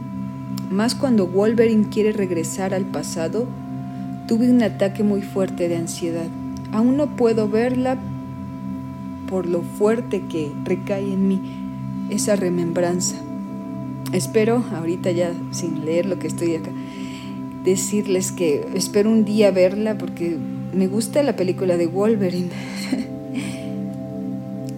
más 0.69 0.96
cuando 0.96 1.27
Wolverine 1.27 1.88
quiere 1.89 2.12
regresar 2.12 2.74
al 2.74 2.86
pasado, 2.86 3.48
tuve 4.27 4.50
un 4.50 4.62
ataque 4.62 5.03
muy 5.03 5.22
fuerte 5.22 5.69
de 5.69 5.77
ansiedad. 5.77 6.27
Aún 6.72 6.98
no 6.98 7.15
puedo 7.15 7.50
verla 7.50 7.98
por 9.29 9.48
lo 9.48 9.62
fuerte 9.62 10.24
que 10.29 10.51
recae 10.65 11.13
en 11.13 11.27
mí 11.27 11.41
esa 12.10 12.36
remembranza. 12.36 13.15
Espero, 14.12 14.63
ahorita 14.75 15.12
ya 15.12 15.31
sin 15.51 15.86
leer 15.86 16.05
lo 16.05 16.19
que 16.19 16.27
estoy 16.27 16.55
acá, 16.55 16.72
decirles 17.63 18.31
que 18.31 18.67
espero 18.74 19.10
un 19.10 19.24
día 19.24 19.51
verla 19.51 19.98
porque 19.98 20.38
me 20.74 20.88
gusta 20.88 21.24
la 21.24 21.36
película 21.36 21.77
de 21.77 21.88
Wolverine. 21.88 22.50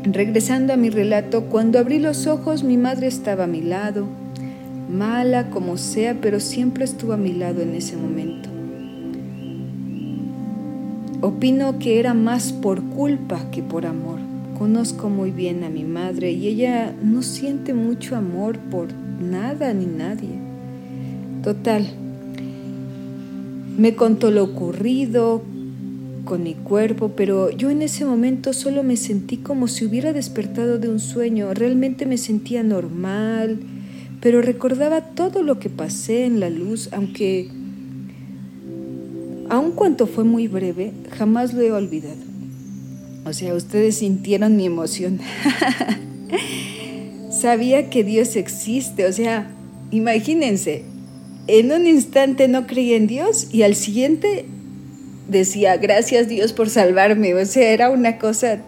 Regresando 0.03 0.73
a 0.73 0.77
mi 0.77 0.89
relato, 0.89 1.43
cuando 1.43 1.77
abrí 1.77 1.99
los 1.99 2.25
ojos 2.25 2.63
mi 2.63 2.75
madre 2.75 3.05
estaba 3.05 3.43
a 3.43 3.47
mi 3.47 3.61
lado, 3.61 4.07
mala 4.89 5.51
como 5.51 5.77
sea, 5.77 6.17
pero 6.19 6.39
siempre 6.39 6.85
estuvo 6.85 7.13
a 7.13 7.17
mi 7.17 7.33
lado 7.33 7.61
en 7.61 7.75
ese 7.75 7.97
momento. 7.97 8.49
Opino 11.21 11.77
que 11.77 11.99
era 11.99 12.15
más 12.15 12.51
por 12.51 12.81
culpa 12.81 13.51
que 13.51 13.61
por 13.61 13.85
amor. 13.85 14.17
Conozco 14.57 15.07
muy 15.07 15.29
bien 15.29 15.63
a 15.63 15.69
mi 15.69 15.83
madre 15.83 16.31
y 16.31 16.47
ella 16.47 16.95
no 17.03 17.21
siente 17.21 17.75
mucho 17.75 18.15
amor 18.15 18.57
por 18.57 18.87
nada 19.21 19.71
ni 19.71 19.85
nadie. 19.85 20.29
Total, 21.43 21.85
me 23.77 23.93
contó 23.95 24.31
lo 24.31 24.43
ocurrido 24.43 25.43
con 26.31 26.43
mi 26.43 26.53
cuerpo, 26.53 27.11
pero 27.13 27.49
yo 27.49 27.69
en 27.71 27.81
ese 27.81 28.05
momento 28.05 28.53
solo 28.53 28.83
me 28.83 28.95
sentí 28.95 29.35
como 29.35 29.67
si 29.67 29.83
hubiera 29.83 30.13
despertado 30.13 30.79
de 30.79 30.87
un 30.87 31.01
sueño. 31.01 31.53
Realmente 31.53 32.05
me 32.05 32.17
sentía 32.17 32.63
normal, 32.63 33.59
pero 34.21 34.41
recordaba 34.41 35.01
todo 35.01 35.43
lo 35.43 35.59
que 35.59 35.69
pasé 35.69 36.23
en 36.23 36.39
la 36.39 36.49
luz, 36.49 36.87
aunque 36.93 37.49
aun 39.49 39.73
cuanto 39.73 40.07
fue 40.07 40.23
muy 40.23 40.47
breve, 40.47 40.93
jamás 41.17 41.53
lo 41.53 41.63
he 41.63 41.73
olvidado. 41.73 42.23
O 43.25 43.33
sea, 43.33 43.53
ustedes 43.53 43.97
sintieron 43.97 44.55
mi 44.55 44.65
emoción. 44.65 45.19
Sabía 47.29 47.89
que 47.89 48.05
Dios 48.05 48.37
existe, 48.37 49.05
o 49.05 49.11
sea, 49.11 49.51
imagínense, 49.91 50.85
en 51.47 51.73
un 51.73 51.85
instante 51.87 52.47
no 52.47 52.67
creía 52.67 52.95
en 52.95 53.07
Dios 53.07 53.49
y 53.51 53.63
al 53.63 53.75
siguiente 53.75 54.45
decía, 55.31 55.77
gracias 55.77 56.27
Dios 56.27 56.53
por 56.53 56.69
salvarme. 56.69 57.33
O 57.33 57.45
sea, 57.45 57.71
era 57.71 57.89
una 57.89 58.19
cosa, 58.19 58.59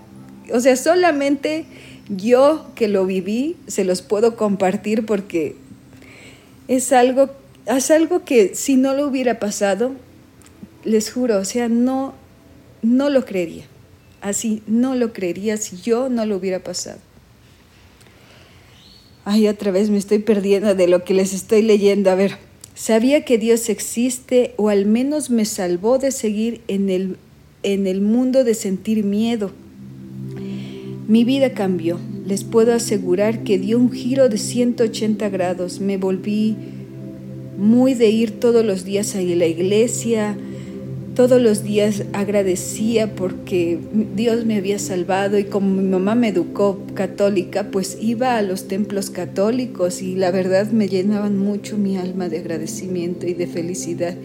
o 0.51 0.60
sea, 0.60 0.75
solamente 0.75 1.65
yo 2.10 2.67
que 2.75 2.88
lo 2.88 3.05
viví 3.05 3.55
se 3.67 3.84
los 3.84 4.01
puedo 4.01 4.36
compartir 4.36 5.05
porque 5.05 5.55
es 6.67 6.91
algo, 6.91 7.29
es 7.65 7.91
algo 7.91 8.24
que 8.24 8.55
si 8.55 8.75
no 8.75 8.93
lo 8.93 9.08
hubiera 9.08 9.39
pasado, 9.39 9.91
les 10.84 11.12
juro, 11.12 11.38
o 11.38 11.46
sea, 11.46 11.70
no, 11.70 12.13
no 12.82 13.10
lo 13.10 13.26
creería. 13.26 13.65
Así, 14.21 14.63
no 14.67 14.95
lo 14.95 15.12
creería 15.12 15.58
si 15.58 15.78
yo 15.82 16.08
no 16.08 16.26
lo 16.26 16.38
hubiera 16.38 16.60
pasado. 16.60 16.99
Ay, 19.26 19.47
otra 19.47 19.71
vez 19.71 19.89
me 19.89 19.97
estoy 19.97 20.19
perdiendo 20.19 20.76
de 20.76 20.88
lo 20.88 21.04
que 21.04 21.13
les 21.13 21.34
estoy 21.34 21.62
leyendo. 21.62 22.10
A 22.10 22.15
ver, 22.15 22.38
sabía 22.75 23.25
que 23.25 23.38
Dios 23.38 23.69
existe 23.69 24.53
o 24.57 24.69
al 24.69 24.86
menos 24.86 25.29
me 25.29 25.45
salvó 25.45 25.97
de 25.97 26.12
seguir 26.12 26.62
en 26.67 26.89
el, 26.89 27.17
en 27.63 27.88
el 27.88 28.01
mundo 28.01 28.43
de 28.43 28.53
sentir 28.53 29.03
miedo. 29.03 29.51
Mi 31.07 31.23
vida 31.23 31.53
cambió. 31.53 31.99
Les 32.25 32.43
puedo 32.43 32.73
asegurar 32.73 33.43
que 33.43 33.59
dio 33.59 33.77
un 33.77 33.91
giro 33.91 34.29
de 34.29 34.38
180 34.38 35.27
grados. 35.29 35.81
Me 35.81 35.97
volví 35.97 36.55
muy 37.57 37.93
de 37.93 38.09
ir 38.09 38.39
todos 38.39 38.65
los 38.65 38.86
días 38.86 39.15
a 39.15 39.21
la 39.21 39.45
iglesia, 39.45 40.38
todos 41.15 41.39
los 41.39 41.63
días 41.63 42.04
agradecía 42.13 43.15
porque 43.15 43.80
Dios 44.15 44.45
me 44.45 44.58
había 44.58 44.80
salvado 44.80 45.38
y 45.38 45.43
como 45.43 45.69
mi 45.69 45.88
mamá 45.88 46.15
me 46.15 46.30
educó 46.30 46.80
católica, 46.95 47.69
pues 47.71 47.97
iba 48.02 48.38
a 48.38 48.41
los 48.41 48.67
templos 48.67 49.10
católicos 49.10 50.02
y 50.02 50.15
la 50.15 50.32
verdad 50.32 50.71
me 50.71 50.88
llenaban 50.88 51.38
mucho 51.38 51.78
mi 51.78 51.97
alma 51.97 52.30
de 52.30 52.39
agradecimiento 52.39 53.28
y 53.28 53.34
de 53.34 53.47
felicidad. 53.47 54.15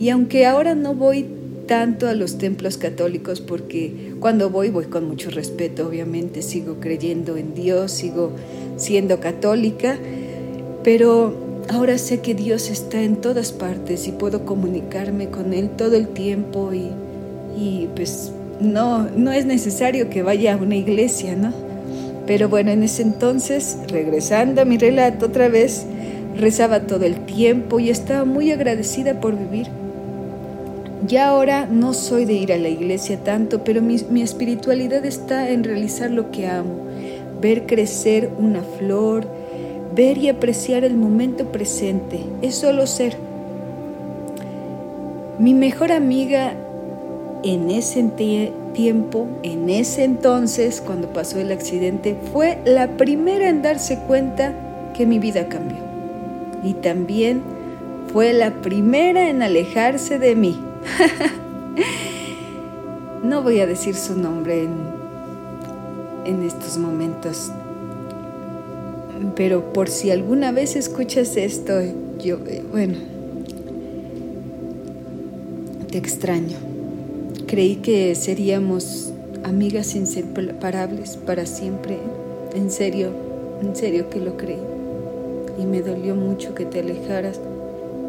Y 0.00 0.08
aunque 0.08 0.46
ahora 0.46 0.74
no 0.74 0.94
voy 0.94 1.26
tanto 1.66 2.08
a 2.08 2.14
los 2.14 2.38
templos 2.38 2.78
católicos 2.78 3.40
porque 3.40 4.14
cuando 4.18 4.50
voy 4.50 4.70
voy 4.70 4.86
con 4.86 5.06
mucho 5.06 5.30
respeto, 5.30 5.86
obviamente 5.86 6.42
sigo 6.42 6.80
creyendo 6.80 7.36
en 7.36 7.54
Dios, 7.54 7.92
sigo 7.92 8.32
siendo 8.76 9.20
católica, 9.20 9.98
pero 10.82 11.51
Ahora 11.68 11.96
sé 11.98 12.20
que 12.20 12.34
Dios 12.34 12.70
está 12.70 13.02
en 13.02 13.16
todas 13.16 13.52
partes 13.52 14.08
y 14.08 14.12
puedo 14.12 14.44
comunicarme 14.44 15.28
con 15.28 15.54
Él 15.54 15.70
todo 15.70 15.96
el 15.96 16.08
tiempo 16.08 16.72
y, 16.72 16.90
y 17.56 17.88
pues 17.94 18.32
no, 18.60 19.08
no 19.16 19.32
es 19.32 19.46
necesario 19.46 20.10
que 20.10 20.22
vaya 20.22 20.54
a 20.54 20.56
una 20.56 20.76
iglesia, 20.76 21.36
¿no? 21.36 21.52
Pero 22.26 22.48
bueno, 22.48 22.70
en 22.70 22.82
ese 22.82 23.02
entonces, 23.02 23.78
regresando 23.88 24.62
a 24.62 24.64
mi 24.64 24.78
relato 24.78 25.26
otra 25.26 25.48
vez, 25.48 25.86
rezaba 26.36 26.80
todo 26.80 27.04
el 27.04 27.24
tiempo 27.26 27.80
y 27.80 27.90
estaba 27.90 28.24
muy 28.24 28.50
agradecida 28.50 29.20
por 29.20 29.36
vivir. 29.36 29.68
Ya 31.06 31.28
ahora 31.28 31.66
no 31.66 31.94
soy 31.94 32.24
de 32.24 32.34
ir 32.34 32.52
a 32.52 32.58
la 32.58 32.68
iglesia 32.68 33.18
tanto, 33.24 33.64
pero 33.64 33.82
mi, 33.82 33.96
mi 34.08 34.22
espiritualidad 34.22 35.04
está 35.04 35.50
en 35.50 35.64
realizar 35.64 36.10
lo 36.10 36.30
que 36.30 36.46
amo, 36.46 36.86
ver 37.40 37.66
crecer 37.66 38.30
una 38.38 38.62
flor, 38.62 39.26
ver 39.94 40.18
y 40.18 40.28
apreciar 40.28 40.84
el 40.84 40.96
momento 40.96 41.46
presente, 41.46 42.20
es 42.40 42.54
solo 42.54 42.86
ser. 42.86 43.16
Mi 45.38 45.54
mejor 45.54 45.92
amiga 45.92 46.54
en 47.42 47.70
ese 47.70 48.02
tiempo, 48.74 49.26
en 49.42 49.68
ese 49.70 50.04
entonces, 50.04 50.80
cuando 50.80 51.08
pasó 51.08 51.38
el 51.38 51.52
accidente, 51.52 52.16
fue 52.32 52.58
la 52.64 52.96
primera 52.96 53.48
en 53.48 53.62
darse 53.62 53.98
cuenta 54.06 54.54
que 54.94 55.06
mi 55.06 55.18
vida 55.18 55.48
cambió. 55.48 55.78
Y 56.62 56.74
también 56.74 57.42
fue 58.12 58.32
la 58.32 58.52
primera 58.62 59.28
en 59.28 59.42
alejarse 59.42 60.18
de 60.18 60.36
mí. 60.36 60.60
no 63.22 63.42
voy 63.42 63.60
a 63.60 63.66
decir 63.66 63.94
su 63.94 64.16
nombre 64.16 64.64
en, 64.64 64.72
en 66.24 66.42
estos 66.42 66.78
momentos 66.78 67.52
pero 69.36 69.72
por 69.72 69.88
si 69.88 70.10
alguna 70.10 70.52
vez 70.52 70.76
escuchas 70.76 71.36
esto, 71.36 71.80
yo, 72.22 72.38
eh, 72.46 72.62
bueno, 72.70 72.94
te 75.90 75.98
extraño. 75.98 76.56
Creí 77.46 77.76
que 77.76 78.14
seríamos 78.14 79.12
amigas 79.44 79.94
inseparables 79.94 81.16
para 81.16 81.46
siempre. 81.46 81.98
En 82.54 82.70
serio, 82.70 83.10
en 83.60 83.76
serio 83.76 84.08
que 84.10 84.20
lo 84.20 84.36
creí. 84.36 84.62
Y 85.60 85.66
me 85.66 85.82
dolió 85.82 86.14
mucho 86.14 86.54
que 86.54 86.64
te 86.64 86.80
alejaras. 86.80 87.40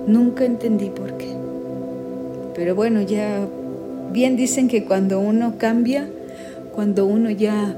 Nunca 0.08 0.46
entendí 0.46 0.90
por 0.90 1.18
qué. 1.18 1.34
Pero 2.56 2.76
bueno, 2.76 3.02
ya 3.02 3.48
bien 4.12 4.36
dicen 4.36 4.68
que 4.68 4.86
cuando 4.86 5.20
uno 5.20 5.56
cambia, 5.58 6.08
cuando 6.74 7.06
uno 7.06 7.30
ya 7.30 7.76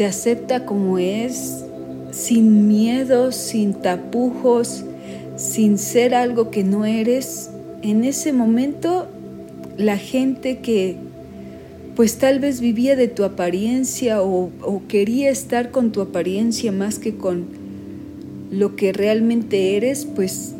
se 0.00 0.06
acepta 0.06 0.64
como 0.64 0.96
es, 0.96 1.62
sin 2.10 2.68
miedos, 2.68 3.36
sin 3.36 3.74
tapujos, 3.74 4.82
sin 5.36 5.76
ser 5.76 6.14
algo 6.14 6.50
que 6.50 6.64
no 6.64 6.86
eres, 6.86 7.50
en 7.82 8.04
ese 8.04 8.32
momento 8.32 9.08
la 9.76 9.98
gente 9.98 10.60
que 10.60 10.96
pues 11.96 12.16
tal 12.16 12.38
vez 12.38 12.62
vivía 12.62 12.96
de 12.96 13.08
tu 13.08 13.24
apariencia 13.24 14.22
o, 14.22 14.50
quería 14.88 15.28
estar 15.28 15.70
con 15.70 15.92
tu 15.92 16.00
apariencia 16.00 16.72
más 16.72 16.98
que 16.98 17.16
con 17.16 17.44
lo 18.50 18.76
que 18.76 18.94
realmente 18.94 19.76
eres, 19.76 20.06
pues 20.06 20.54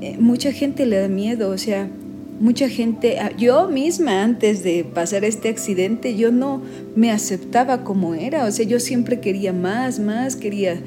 eh, 0.00 0.16
mucha 0.18 0.50
gente 0.50 0.86
le 0.86 0.98
da 0.98 1.06
miedo, 1.06 1.50
o 1.50 1.58
sea, 1.58 1.88
mucha 2.40 2.68
gente, 2.68 3.20
ah, 3.20 3.30
yo 3.36 3.68
misma 3.68 4.24
antes 4.24 4.64
de 4.64 4.82
pasar 4.82 5.24
este 5.24 5.50
accidente, 5.50 6.16
yo 6.16 6.32
no 6.32 6.62
me 6.96 7.12
aceptaba 7.12 7.84
como 7.84 8.14
era, 8.14 8.46
o 8.46 8.50
sea, 8.50 8.66
yo 8.66 8.80
siempre 8.80 9.20
quería 9.20 9.52
más, 9.52 10.00
más, 10.00 10.36
quería 10.36 10.80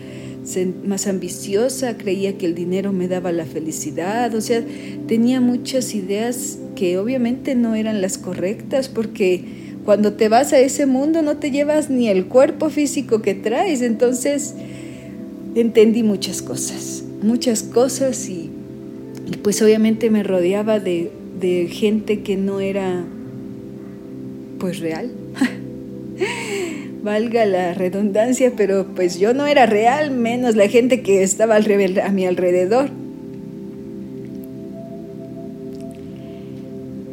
más 0.86 1.08
ambiciosa, 1.08 1.96
creía 1.96 2.38
que 2.38 2.48
el 2.48 2.56
dinero 2.56 2.92
me 2.92 3.08
daba 3.08 3.32
la 3.32 3.46
felicidad, 3.46 4.34
o 4.36 4.42
sea, 4.42 4.62
tenía 5.08 5.39
muchas 5.39 5.96
ideas 5.96 6.58
que 6.76 6.98
obviamente 6.98 7.56
no 7.56 7.76
eran 7.76 8.02
las 8.02 8.18
correctas 8.18 8.89
porque 8.89 9.44
cuando 9.86 10.13
te 10.13 10.30
vas 10.30 10.54
a 10.54 10.60
ese 10.60 10.86
mundo 10.86 11.22
no 11.22 11.38
te 11.38 11.52
llevas 11.52 11.89
ni 11.89 12.10
el 12.10 12.26
cuerpo 12.26 12.70
físico 12.70 13.22
que 13.22 13.36
traes, 13.36 13.82
entonces 13.82 14.56
entendí 15.56 16.04
muchas 16.04 16.42
cosas, 16.42 17.04
muchas 17.22 17.63
cosas 17.63 18.28
y, 18.28 18.50
pues 19.44 19.62
obviamente 19.62 20.10
me 20.10 20.24
rodeaba 20.24 20.80
de, 20.80 21.12
de 21.39 21.67
gente 21.67 22.22
que 22.22 22.38
no 22.38 22.60
era 22.60 23.04
pues 24.60 24.80
real. 24.80 25.12
valga 27.04 27.46
la 27.46 27.74
redundancia, 27.74 28.54
pero 28.56 28.88
pues 28.96 29.19
yo 29.19 29.34
no 29.34 29.46
era 29.46 29.65
real, 29.65 30.10
menos 30.10 30.56
la 30.56 30.69
gente 30.69 31.02
que 31.02 31.22
estaba 31.22 31.58
a 31.58 32.10
mi 32.12 32.26
alrededor. 32.26 32.89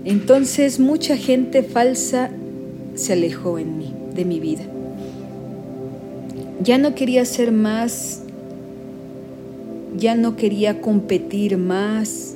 Entonces 0.04 0.78
mucha 0.78 1.16
gente 1.16 1.62
falsa 1.62 2.30
se 2.94 3.12
alejó 3.12 3.58
en 3.58 3.78
mí, 3.78 3.92
de 4.14 4.24
mi 4.24 4.38
vida. 4.38 4.62
Ya 6.62 6.78
no 6.78 6.94
quería 6.94 7.24
ser 7.24 7.50
más, 7.52 8.22
ya 9.96 10.14
no 10.14 10.36
quería 10.36 10.80
competir 10.80 11.58
más 11.58 12.29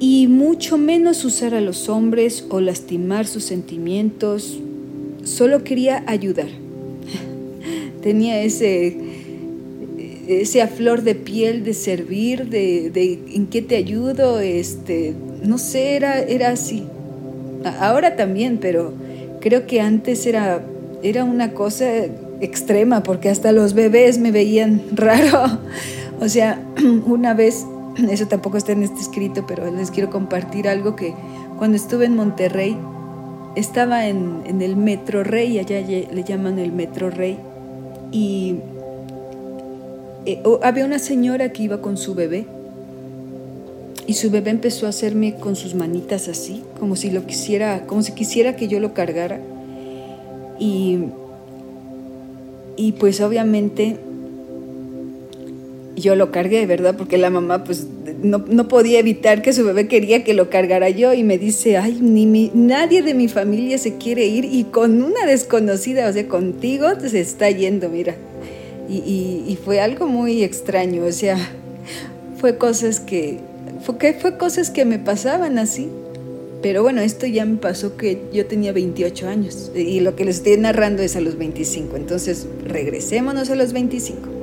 y 0.00 0.26
mucho 0.28 0.78
menos 0.78 1.24
usar 1.26 1.54
a 1.54 1.60
los 1.60 1.90
hombres 1.90 2.44
o 2.48 2.60
lastimar 2.60 3.26
sus 3.26 3.44
sentimientos 3.44 4.58
solo 5.24 5.62
quería 5.62 6.02
ayudar. 6.06 6.48
Tenía 8.02 8.42
ese, 8.42 8.96
ese 10.26 10.62
a 10.62 10.68
flor 10.68 11.02
de 11.02 11.14
piel 11.14 11.64
de 11.64 11.74
servir, 11.74 12.48
de, 12.48 12.90
de, 12.90 13.18
en 13.34 13.46
qué 13.46 13.60
te 13.60 13.76
ayudo, 13.76 14.40
este, 14.40 15.14
no 15.44 15.58
sé, 15.58 15.96
era, 15.96 16.18
era 16.20 16.48
así. 16.50 16.84
Ahora 17.78 18.16
también, 18.16 18.56
pero 18.58 18.94
creo 19.40 19.66
que 19.66 19.82
antes 19.82 20.24
era, 20.26 20.62
era 21.02 21.24
una 21.24 21.52
cosa 21.52 22.06
extrema, 22.40 23.02
porque 23.02 23.28
hasta 23.28 23.52
los 23.52 23.74
bebés 23.74 24.18
me 24.18 24.30
veían 24.30 24.82
raro. 24.92 25.58
O 26.20 26.28
sea, 26.28 26.62
una 27.06 27.34
vez, 27.34 27.66
eso 28.10 28.26
tampoco 28.26 28.56
está 28.56 28.72
en 28.72 28.82
este 28.82 29.00
escrito, 29.00 29.44
pero 29.46 29.70
les 29.70 29.90
quiero 29.90 30.10
compartir 30.10 30.68
algo 30.68 30.96
que 30.96 31.14
cuando 31.58 31.76
estuve 31.76 32.06
en 32.06 32.16
Monterrey, 32.16 32.76
estaba 33.56 34.06
en, 34.06 34.42
el 34.60 34.76
Metro 34.76 35.24
Rey, 35.24 35.58
allá 35.58 35.80
le 35.80 36.24
llaman 36.24 36.58
el 36.58 36.72
Metro 36.72 37.10
Rey, 37.10 37.38
y 38.12 38.56
eh, 40.26 40.42
había 40.62 40.84
una 40.84 40.98
señora 40.98 41.52
que 41.52 41.64
iba 41.64 41.80
con 41.80 41.96
su 41.96 42.14
bebé 42.14 42.46
y 44.06 44.14
su 44.14 44.30
bebé 44.30 44.50
empezó 44.50 44.86
a 44.86 44.88
hacerme 44.88 45.36
con 45.36 45.54
sus 45.54 45.74
manitas 45.74 46.26
así, 46.28 46.64
como 46.80 46.96
si 46.96 47.10
lo 47.10 47.26
quisiera, 47.26 47.86
como 47.86 48.02
si 48.02 48.12
quisiera 48.12 48.56
que 48.56 48.66
yo 48.66 48.80
lo 48.80 48.92
cargara. 48.92 49.38
Y, 50.58 50.98
y 52.76 52.92
pues 52.92 53.20
obviamente 53.20 53.98
yo 56.00 56.14
lo 56.14 56.30
cargué, 56.30 56.66
¿verdad? 56.66 56.96
Porque 56.96 57.18
la 57.18 57.30
mamá 57.30 57.64
pues 57.64 57.86
no, 58.22 58.68
podía 58.68 58.98
evitar 58.98 59.42
que 59.42 59.52
su 59.52 59.64
bebé 59.64 59.88
quería 59.88 60.24
que 60.24 60.34
lo 60.34 60.50
cargara 60.50 60.88
yo 60.90 61.12
y 61.12 61.22
me 61.22 61.38
dice, 61.38 61.76
ay, 61.76 61.98
ni 62.00 62.50
nadie 62.54 63.02
de 63.02 63.14
mi 63.14 63.28
familia 63.28 63.78
se 63.78 63.96
quiere 63.96 64.26
ir 64.26 64.44
y 64.44 64.64
con 64.64 65.02
una 65.02 65.26
desconocida, 65.26 66.08
o 66.08 66.12
sea, 66.12 66.26
contigo 66.28 66.88
se 67.00 67.20
está 67.20 67.50
yendo, 67.50 67.88
mira. 67.88 68.16
Y, 68.88 69.56
fue 69.64 69.80
algo 69.80 70.06
muy 70.06 70.42
extraño, 70.42 71.04
o 71.04 71.12
sea, 71.12 71.36
fue 72.38 72.56
cosas 72.56 72.98
que, 72.98 73.38
fue, 73.82 74.14
fue 74.14 74.36
cosas 74.36 74.70
que 74.70 74.84
me 74.84 74.98
pasaban 74.98 75.58
así. 75.58 75.88
Pero 76.60 76.82
bueno, 76.82 77.00
esto 77.00 77.26
ya 77.26 77.46
me 77.46 77.56
pasó 77.56 77.96
que 77.96 78.20
yo 78.34 78.46
tenía 78.46 78.72
28 78.72 79.28
años 79.28 79.72
y 79.74 80.00
lo 80.00 80.14
que 80.14 80.24
les 80.26 80.36
estoy 80.36 80.56
narrando 80.58 81.02
es 81.02 81.16
a 81.16 81.20
los 81.20 81.38
25. 81.38 81.96
Entonces, 81.96 82.46
regresémonos 82.66 83.48
a 83.48 83.54
los 83.54 83.72
25. 83.72 84.39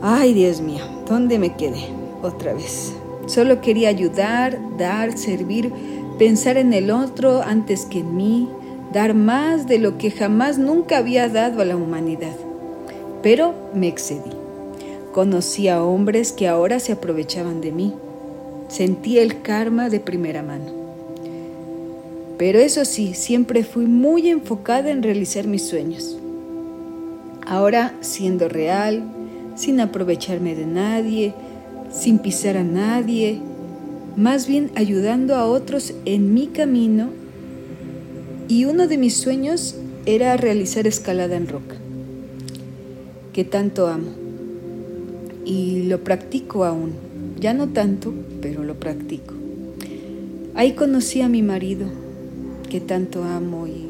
Ay, 0.00 0.32
Dios 0.32 0.60
mío, 0.60 0.84
¿dónde 1.08 1.40
me 1.40 1.56
quedé? 1.56 1.86
Otra 2.22 2.52
vez. 2.52 2.92
Solo 3.26 3.60
quería 3.60 3.88
ayudar, 3.88 4.56
dar, 4.78 5.18
servir, 5.18 5.72
pensar 6.20 6.56
en 6.56 6.72
el 6.72 6.92
otro 6.92 7.42
antes 7.42 7.84
que 7.84 7.98
en 7.98 8.16
mí, 8.16 8.48
dar 8.92 9.14
más 9.14 9.66
de 9.66 9.78
lo 9.78 9.98
que 9.98 10.12
jamás 10.12 10.56
nunca 10.56 10.98
había 10.98 11.28
dado 11.28 11.62
a 11.62 11.64
la 11.64 11.76
humanidad. 11.76 12.36
Pero 13.24 13.54
me 13.74 13.88
excedí. 13.88 14.30
Conocí 15.12 15.66
a 15.66 15.82
hombres 15.82 16.30
que 16.30 16.46
ahora 16.46 16.78
se 16.78 16.92
aprovechaban 16.92 17.60
de 17.60 17.72
mí. 17.72 17.92
Sentí 18.68 19.18
el 19.18 19.42
karma 19.42 19.88
de 19.88 19.98
primera 19.98 20.44
mano. 20.44 20.72
Pero 22.38 22.60
eso 22.60 22.84
sí, 22.84 23.14
siempre 23.14 23.64
fui 23.64 23.86
muy 23.86 24.28
enfocada 24.28 24.90
en 24.90 25.02
realizar 25.02 25.48
mis 25.48 25.66
sueños. 25.66 26.16
Ahora, 27.44 27.94
siendo 28.00 28.48
real, 28.48 29.02
sin 29.58 29.80
aprovecharme 29.80 30.54
de 30.54 30.66
nadie, 30.66 31.34
sin 31.90 32.20
pisar 32.20 32.56
a 32.56 32.62
nadie, 32.62 33.40
más 34.16 34.46
bien 34.46 34.70
ayudando 34.76 35.34
a 35.34 35.46
otros 35.46 35.94
en 36.04 36.32
mi 36.32 36.46
camino. 36.46 37.08
Y 38.46 38.64
uno 38.64 38.86
de 38.86 38.96
mis 38.98 39.14
sueños 39.14 39.74
era 40.06 40.36
realizar 40.36 40.86
escalada 40.86 41.36
en 41.36 41.48
roca, 41.48 41.74
que 43.32 43.44
tanto 43.44 43.88
amo. 43.88 44.12
Y 45.44 45.82
lo 45.82 46.04
practico 46.04 46.64
aún, 46.64 46.92
ya 47.40 47.52
no 47.52 47.68
tanto, 47.68 48.14
pero 48.40 48.62
lo 48.62 48.78
practico. 48.78 49.34
Ahí 50.54 50.72
conocí 50.72 51.20
a 51.20 51.28
mi 51.28 51.42
marido, 51.42 51.88
que 52.70 52.80
tanto 52.80 53.24
amo 53.24 53.66
y 53.66 53.88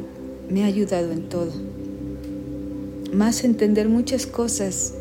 me 0.50 0.64
ha 0.64 0.66
ayudado 0.66 1.12
en 1.12 1.28
todo. 1.28 1.52
Más 3.12 3.44
entender 3.44 3.88
muchas 3.88 4.26
cosas 4.26 4.94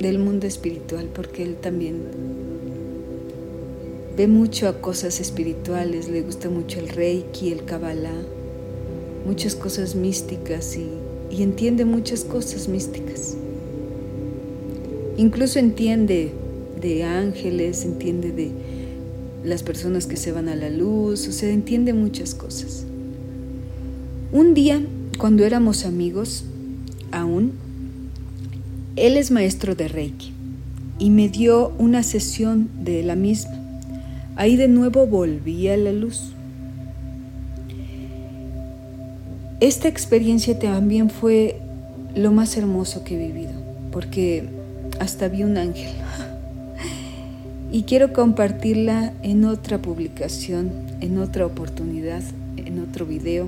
del 0.00 0.18
mundo 0.18 0.46
espiritual, 0.46 1.08
porque 1.14 1.42
él 1.42 1.56
también 1.56 2.02
ve 4.16 4.26
mucho 4.26 4.68
a 4.68 4.80
cosas 4.80 5.20
espirituales, 5.20 6.08
le 6.08 6.22
gusta 6.22 6.48
mucho 6.48 6.80
el 6.80 6.88
reiki, 6.88 7.52
el 7.52 7.64
kabbalah, 7.64 8.22
muchas 9.26 9.54
cosas 9.54 9.94
místicas 9.94 10.76
y, 10.76 10.88
y 11.30 11.42
entiende 11.42 11.84
muchas 11.84 12.24
cosas 12.24 12.68
místicas. 12.68 13.36
Incluso 15.16 15.58
entiende 15.58 16.32
de 16.80 17.04
ángeles, 17.04 17.84
entiende 17.84 18.32
de 18.32 18.50
las 19.44 19.62
personas 19.62 20.06
que 20.06 20.16
se 20.16 20.32
van 20.32 20.48
a 20.48 20.56
la 20.56 20.70
luz, 20.70 21.28
o 21.28 21.32
sea, 21.32 21.50
entiende 21.50 21.92
muchas 21.92 22.34
cosas. 22.34 22.84
Un 24.32 24.54
día, 24.54 24.80
cuando 25.18 25.44
éramos 25.44 25.84
amigos, 25.84 26.44
aún, 27.10 27.52
él 29.00 29.16
es 29.16 29.30
maestro 29.30 29.74
de 29.74 29.88
Reiki 29.88 30.32
y 30.98 31.08
me 31.08 31.30
dio 31.30 31.72
una 31.78 32.02
sesión 32.02 32.68
de 32.84 33.02
la 33.02 33.16
misma. 33.16 33.58
Ahí 34.36 34.56
de 34.56 34.68
nuevo 34.68 35.06
volví 35.06 35.68
a 35.68 35.76
la 35.78 35.92
luz. 35.92 36.32
Esta 39.60 39.88
experiencia 39.88 40.58
también 40.58 41.08
fue 41.08 41.60
lo 42.14 42.30
más 42.30 42.56
hermoso 42.58 43.02
que 43.02 43.14
he 43.14 43.26
vivido, 43.26 43.52
porque 43.90 44.44
hasta 44.98 45.28
vi 45.28 45.44
un 45.44 45.56
ángel. 45.56 45.92
Y 47.72 47.84
quiero 47.84 48.12
compartirla 48.12 49.12
en 49.22 49.44
otra 49.44 49.80
publicación, 49.80 50.72
en 51.00 51.18
otra 51.18 51.46
oportunidad, 51.46 52.20
en 52.56 52.80
otro 52.80 53.06
video. 53.06 53.46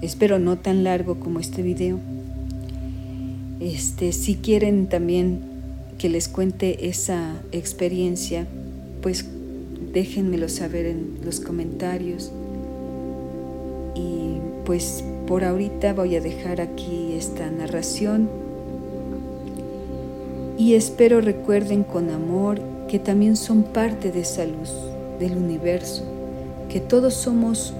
Espero 0.00 0.38
no 0.38 0.56
tan 0.56 0.82
largo 0.82 1.20
como 1.20 1.40
este 1.40 1.60
video. 1.60 2.00
Este, 3.60 4.12
si 4.12 4.36
quieren 4.36 4.88
también 4.88 5.40
que 5.98 6.08
les 6.08 6.28
cuente 6.28 6.88
esa 6.88 7.40
experiencia, 7.52 8.46
pues 9.02 9.24
déjenmelo 9.92 10.48
saber 10.48 10.86
en 10.86 11.18
los 11.24 11.40
comentarios. 11.40 12.32
Y 13.94 14.38
pues 14.64 15.04
por 15.26 15.44
ahorita 15.44 15.92
voy 15.92 16.16
a 16.16 16.20
dejar 16.20 16.60
aquí 16.60 17.12
esta 17.16 17.50
narración. 17.50 18.28
Y 20.58 20.74
espero 20.74 21.20
recuerden 21.20 21.82
con 21.84 22.10
amor 22.10 22.60
que 22.88 22.98
también 22.98 23.36
son 23.36 23.62
parte 23.62 24.12
de 24.12 24.20
esa 24.20 24.44
luz, 24.44 24.70
del 25.18 25.36
universo, 25.36 26.04
que 26.68 26.80
todos 26.80 27.14
somos 27.14 27.72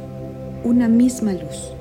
una 0.65 0.89
misma 0.89 1.33
luz. 1.33 1.73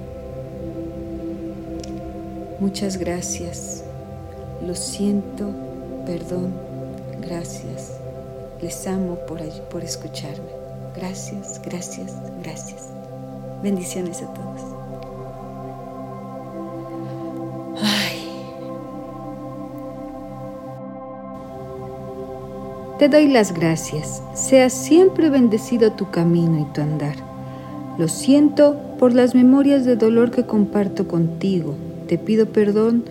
Muchas 2.62 2.98
gracias. 2.98 3.84
Lo 4.66 4.76
siento, 4.76 5.50
perdón, 6.06 6.54
gracias. 7.20 7.98
Les 8.62 8.86
amo 8.86 9.18
por, 9.28 9.42
por 9.70 9.84
escucharme. 9.84 10.52
Gracias, 10.96 11.60
gracias, 11.66 12.16
gracias. 12.44 12.88
Bendiciones 13.64 14.22
a 14.22 14.32
todos. 14.34 14.62
Te 23.00 23.10
doy 23.10 23.30
las 23.30 23.52
gracias. 23.56 24.22
Sea 24.36 24.70
siempre 24.70 25.32
bendecido 25.32 25.94
tu 25.94 26.12
camino 26.12 26.60
y 26.60 26.66
tu 26.72 26.82
andar. 26.82 27.16
Lo 27.98 28.08
siento 28.08 28.80
por 29.00 29.16
las 29.16 29.34
memorias 29.34 29.86
de 29.86 29.96
dolor 29.96 30.30
que 30.30 30.46
comparto 30.46 31.08
contigo, 31.08 31.74
te 32.12 32.18
pido 32.18 32.48
perdón 32.48 33.06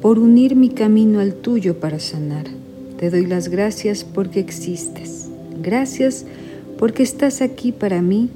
por 0.00 0.18
unir 0.18 0.56
mi 0.56 0.70
camino 0.70 1.20
al 1.20 1.34
tuyo 1.34 1.78
para 1.78 1.98
sanar. 1.98 2.46
Te 2.96 3.10
doy 3.10 3.26
las 3.26 3.48
gracias 3.48 4.02
porque 4.02 4.40
existes. 4.40 5.28
Gracias 5.62 6.24
porque 6.78 7.02
estás 7.02 7.42
aquí 7.42 7.70
para 7.70 8.00
mí 8.00 8.30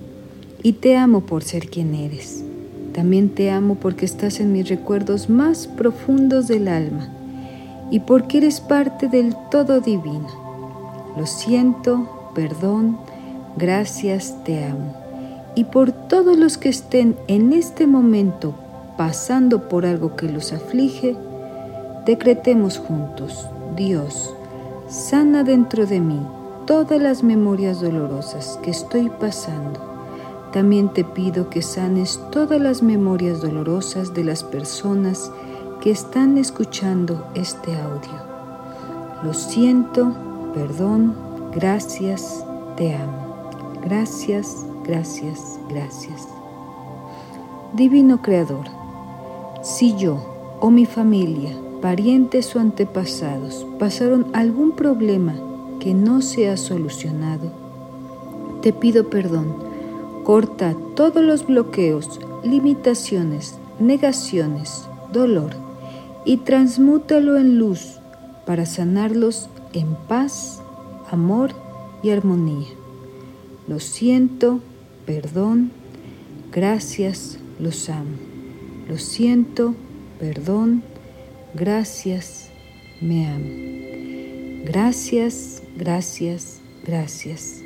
y 0.62 0.74
te 0.74 0.98
amo 0.98 1.22
por 1.22 1.42
ser 1.42 1.70
quien 1.70 1.94
eres. 1.94 2.44
También 2.92 3.30
te 3.30 3.50
amo 3.50 3.76
porque 3.76 4.04
estás 4.04 4.40
en 4.40 4.52
mis 4.52 4.68
recuerdos 4.68 5.30
más 5.30 5.68
profundos 5.68 6.48
del 6.48 6.68
alma 6.68 7.08
y 7.90 8.00
porque 8.00 8.36
eres 8.36 8.60
parte 8.60 9.08
del 9.08 9.34
todo 9.50 9.80
divino. 9.80 10.28
Lo 11.16 11.24
siento, 11.24 12.30
perdón, 12.34 12.98
gracias, 13.56 14.44
te 14.44 14.64
amo. 14.64 14.94
Y 15.54 15.64
por 15.64 15.92
todos 15.92 16.36
los 16.36 16.58
que 16.58 16.68
estén 16.68 17.16
en 17.26 17.54
este 17.54 17.86
momento 17.86 18.54
pasando 18.96 19.68
por 19.68 19.86
algo 19.86 20.16
que 20.16 20.28
los 20.28 20.52
aflige, 20.52 21.16
decretemos 22.06 22.78
juntos, 22.78 23.48
Dios, 23.76 24.34
sana 24.88 25.44
dentro 25.44 25.86
de 25.86 26.00
mí 26.00 26.20
todas 26.66 27.00
las 27.00 27.22
memorias 27.22 27.80
dolorosas 27.80 28.58
que 28.62 28.70
estoy 28.70 29.10
pasando 29.10 29.94
también 30.54 30.90
te 30.90 31.02
pido 31.02 31.50
que 31.50 31.62
sanes 31.62 32.20
todas 32.30 32.60
las 32.60 32.80
memorias 32.80 33.40
dolorosas 33.42 34.14
de 34.14 34.22
las 34.22 34.44
personas 34.44 35.32
que 35.80 35.90
están 35.90 36.38
escuchando 36.38 37.26
este 37.34 37.74
audio. 37.74 38.22
Lo 39.24 39.34
siento, 39.34 40.14
perdón, 40.54 41.16
gracias, 41.50 42.46
te 42.76 42.94
amo. 42.94 43.50
Gracias, 43.82 44.64
gracias, 44.84 45.58
gracias. 45.68 46.28
Divino 47.72 48.22
Creador, 48.22 48.66
si 49.64 49.96
yo 49.96 50.56
o 50.60 50.70
mi 50.70 50.86
familia, 50.86 51.58
parientes 51.82 52.54
o 52.54 52.60
antepasados 52.60 53.66
pasaron 53.80 54.26
algún 54.32 54.76
problema 54.76 55.34
que 55.80 55.94
no 55.94 56.22
se 56.22 56.48
ha 56.48 56.56
solucionado, 56.56 57.50
te 58.62 58.72
pido 58.72 59.10
perdón 59.10 59.64
Corta 60.24 60.74
todos 60.96 61.22
los 61.22 61.46
bloqueos, 61.46 62.18
limitaciones, 62.42 63.56
negaciones, 63.78 64.88
dolor 65.12 65.50
y 66.24 66.38
transmútalo 66.38 67.36
en 67.36 67.58
luz 67.58 67.98
para 68.46 68.64
sanarlos 68.64 69.50
en 69.74 69.94
paz, 70.08 70.62
amor 71.10 71.50
y 72.02 72.08
armonía. 72.08 72.68
Lo 73.68 73.80
siento, 73.80 74.60
perdón, 75.04 75.70
gracias, 76.50 77.38
los 77.60 77.90
amo. 77.90 78.23
Lo 78.88 78.98
siento, 78.98 79.74
perdón, 80.18 80.82
gracias, 81.54 82.50
me 83.00 83.26
amo. 83.26 84.64
Gracias, 84.64 85.62
gracias, 85.76 86.60
gracias. 86.86 87.62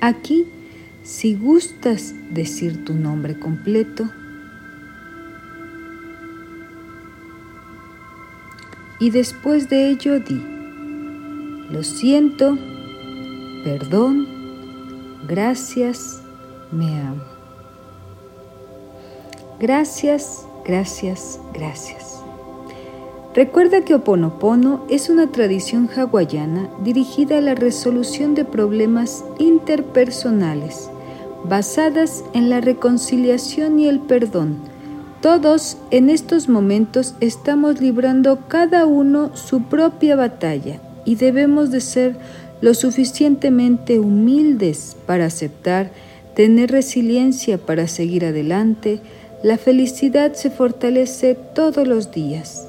Aquí 0.00 0.46
si 1.02 1.34
gustas 1.34 2.14
decir 2.30 2.84
tu 2.84 2.94
nombre 2.94 3.38
completo, 3.38 4.08
y 9.00 9.08
después 9.10 9.70
de 9.70 9.88
ello 9.88 10.20
di, 10.20 10.40
lo 11.70 11.82
siento, 11.82 12.56
perdón, 13.64 14.28
gracias, 15.26 16.22
me 16.70 17.00
amo. 17.00 17.29
Gracias, 19.60 20.46
gracias, 20.64 21.38
gracias. 21.52 22.22
Recuerda 23.34 23.82
que 23.82 23.94
Oponopono 23.94 24.86
es 24.88 25.10
una 25.10 25.30
tradición 25.30 25.90
hawaiana 25.94 26.70
dirigida 26.82 27.36
a 27.38 27.40
la 27.42 27.54
resolución 27.54 28.34
de 28.34 28.46
problemas 28.46 29.22
interpersonales, 29.38 30.88
basadas 31.44 32.24
en 32.32 32.48
la 32.48 32.62
reconciliación 32.62 33.78
y 33.78 33.86
el 33.86 34.00
perdón. 34.00 34.56
Todos 35.20 35.76
en 35.90 36.08
estos 36.08 36.48
momentos 36.48 37.14
estamos 37.20 37.82
librando 37.82 38.38
cada 38.48 38.86
uno 38.86 39.36
su 39.36 39.64
propia 39.64 40.16
batalla 40.16 40.80
y 41.04 41.16
debemos 41.16 41.70
de 41.70 41.82
ser 41.82 42.16
lo 42.62 42.72
suficientemente 42.72 44.00
humildes 44.00 44.96
para 45.04 45.26
aceptar, 45.26 45.92
tener 46.34 46.70
resiliencia 46.70 47.58
para 47.58 47.86
seguir 47.88 48.24
adelante. 48.24 49.02
La 49.42 49.56
felicidad 49.56 50.34
se 50.34 50.50
fortalece 50.50 51.34
todos 51.34 51.88
los 51.88 52.10
días. 52.10 52.66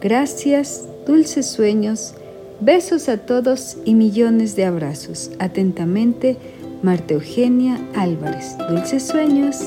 Gracias, 0.00 0.82
dulces 1.06 1.46
sueños, 1.46 2.14
besos 2.60 3.08
a 3.08 3.18
todos 3.18 3.76
y 3.84 3.94
millones 3.94 4.56
de 4.56 4.64
abrazos. 4.64 5.30
Atentamente, 5.38 6.36
Marta 6.82 7.14
Eugenia 7.14 7.78
Álvarez. 7.94 8.56
Dulces 8.68 9.04
sueños. 9.04 9.58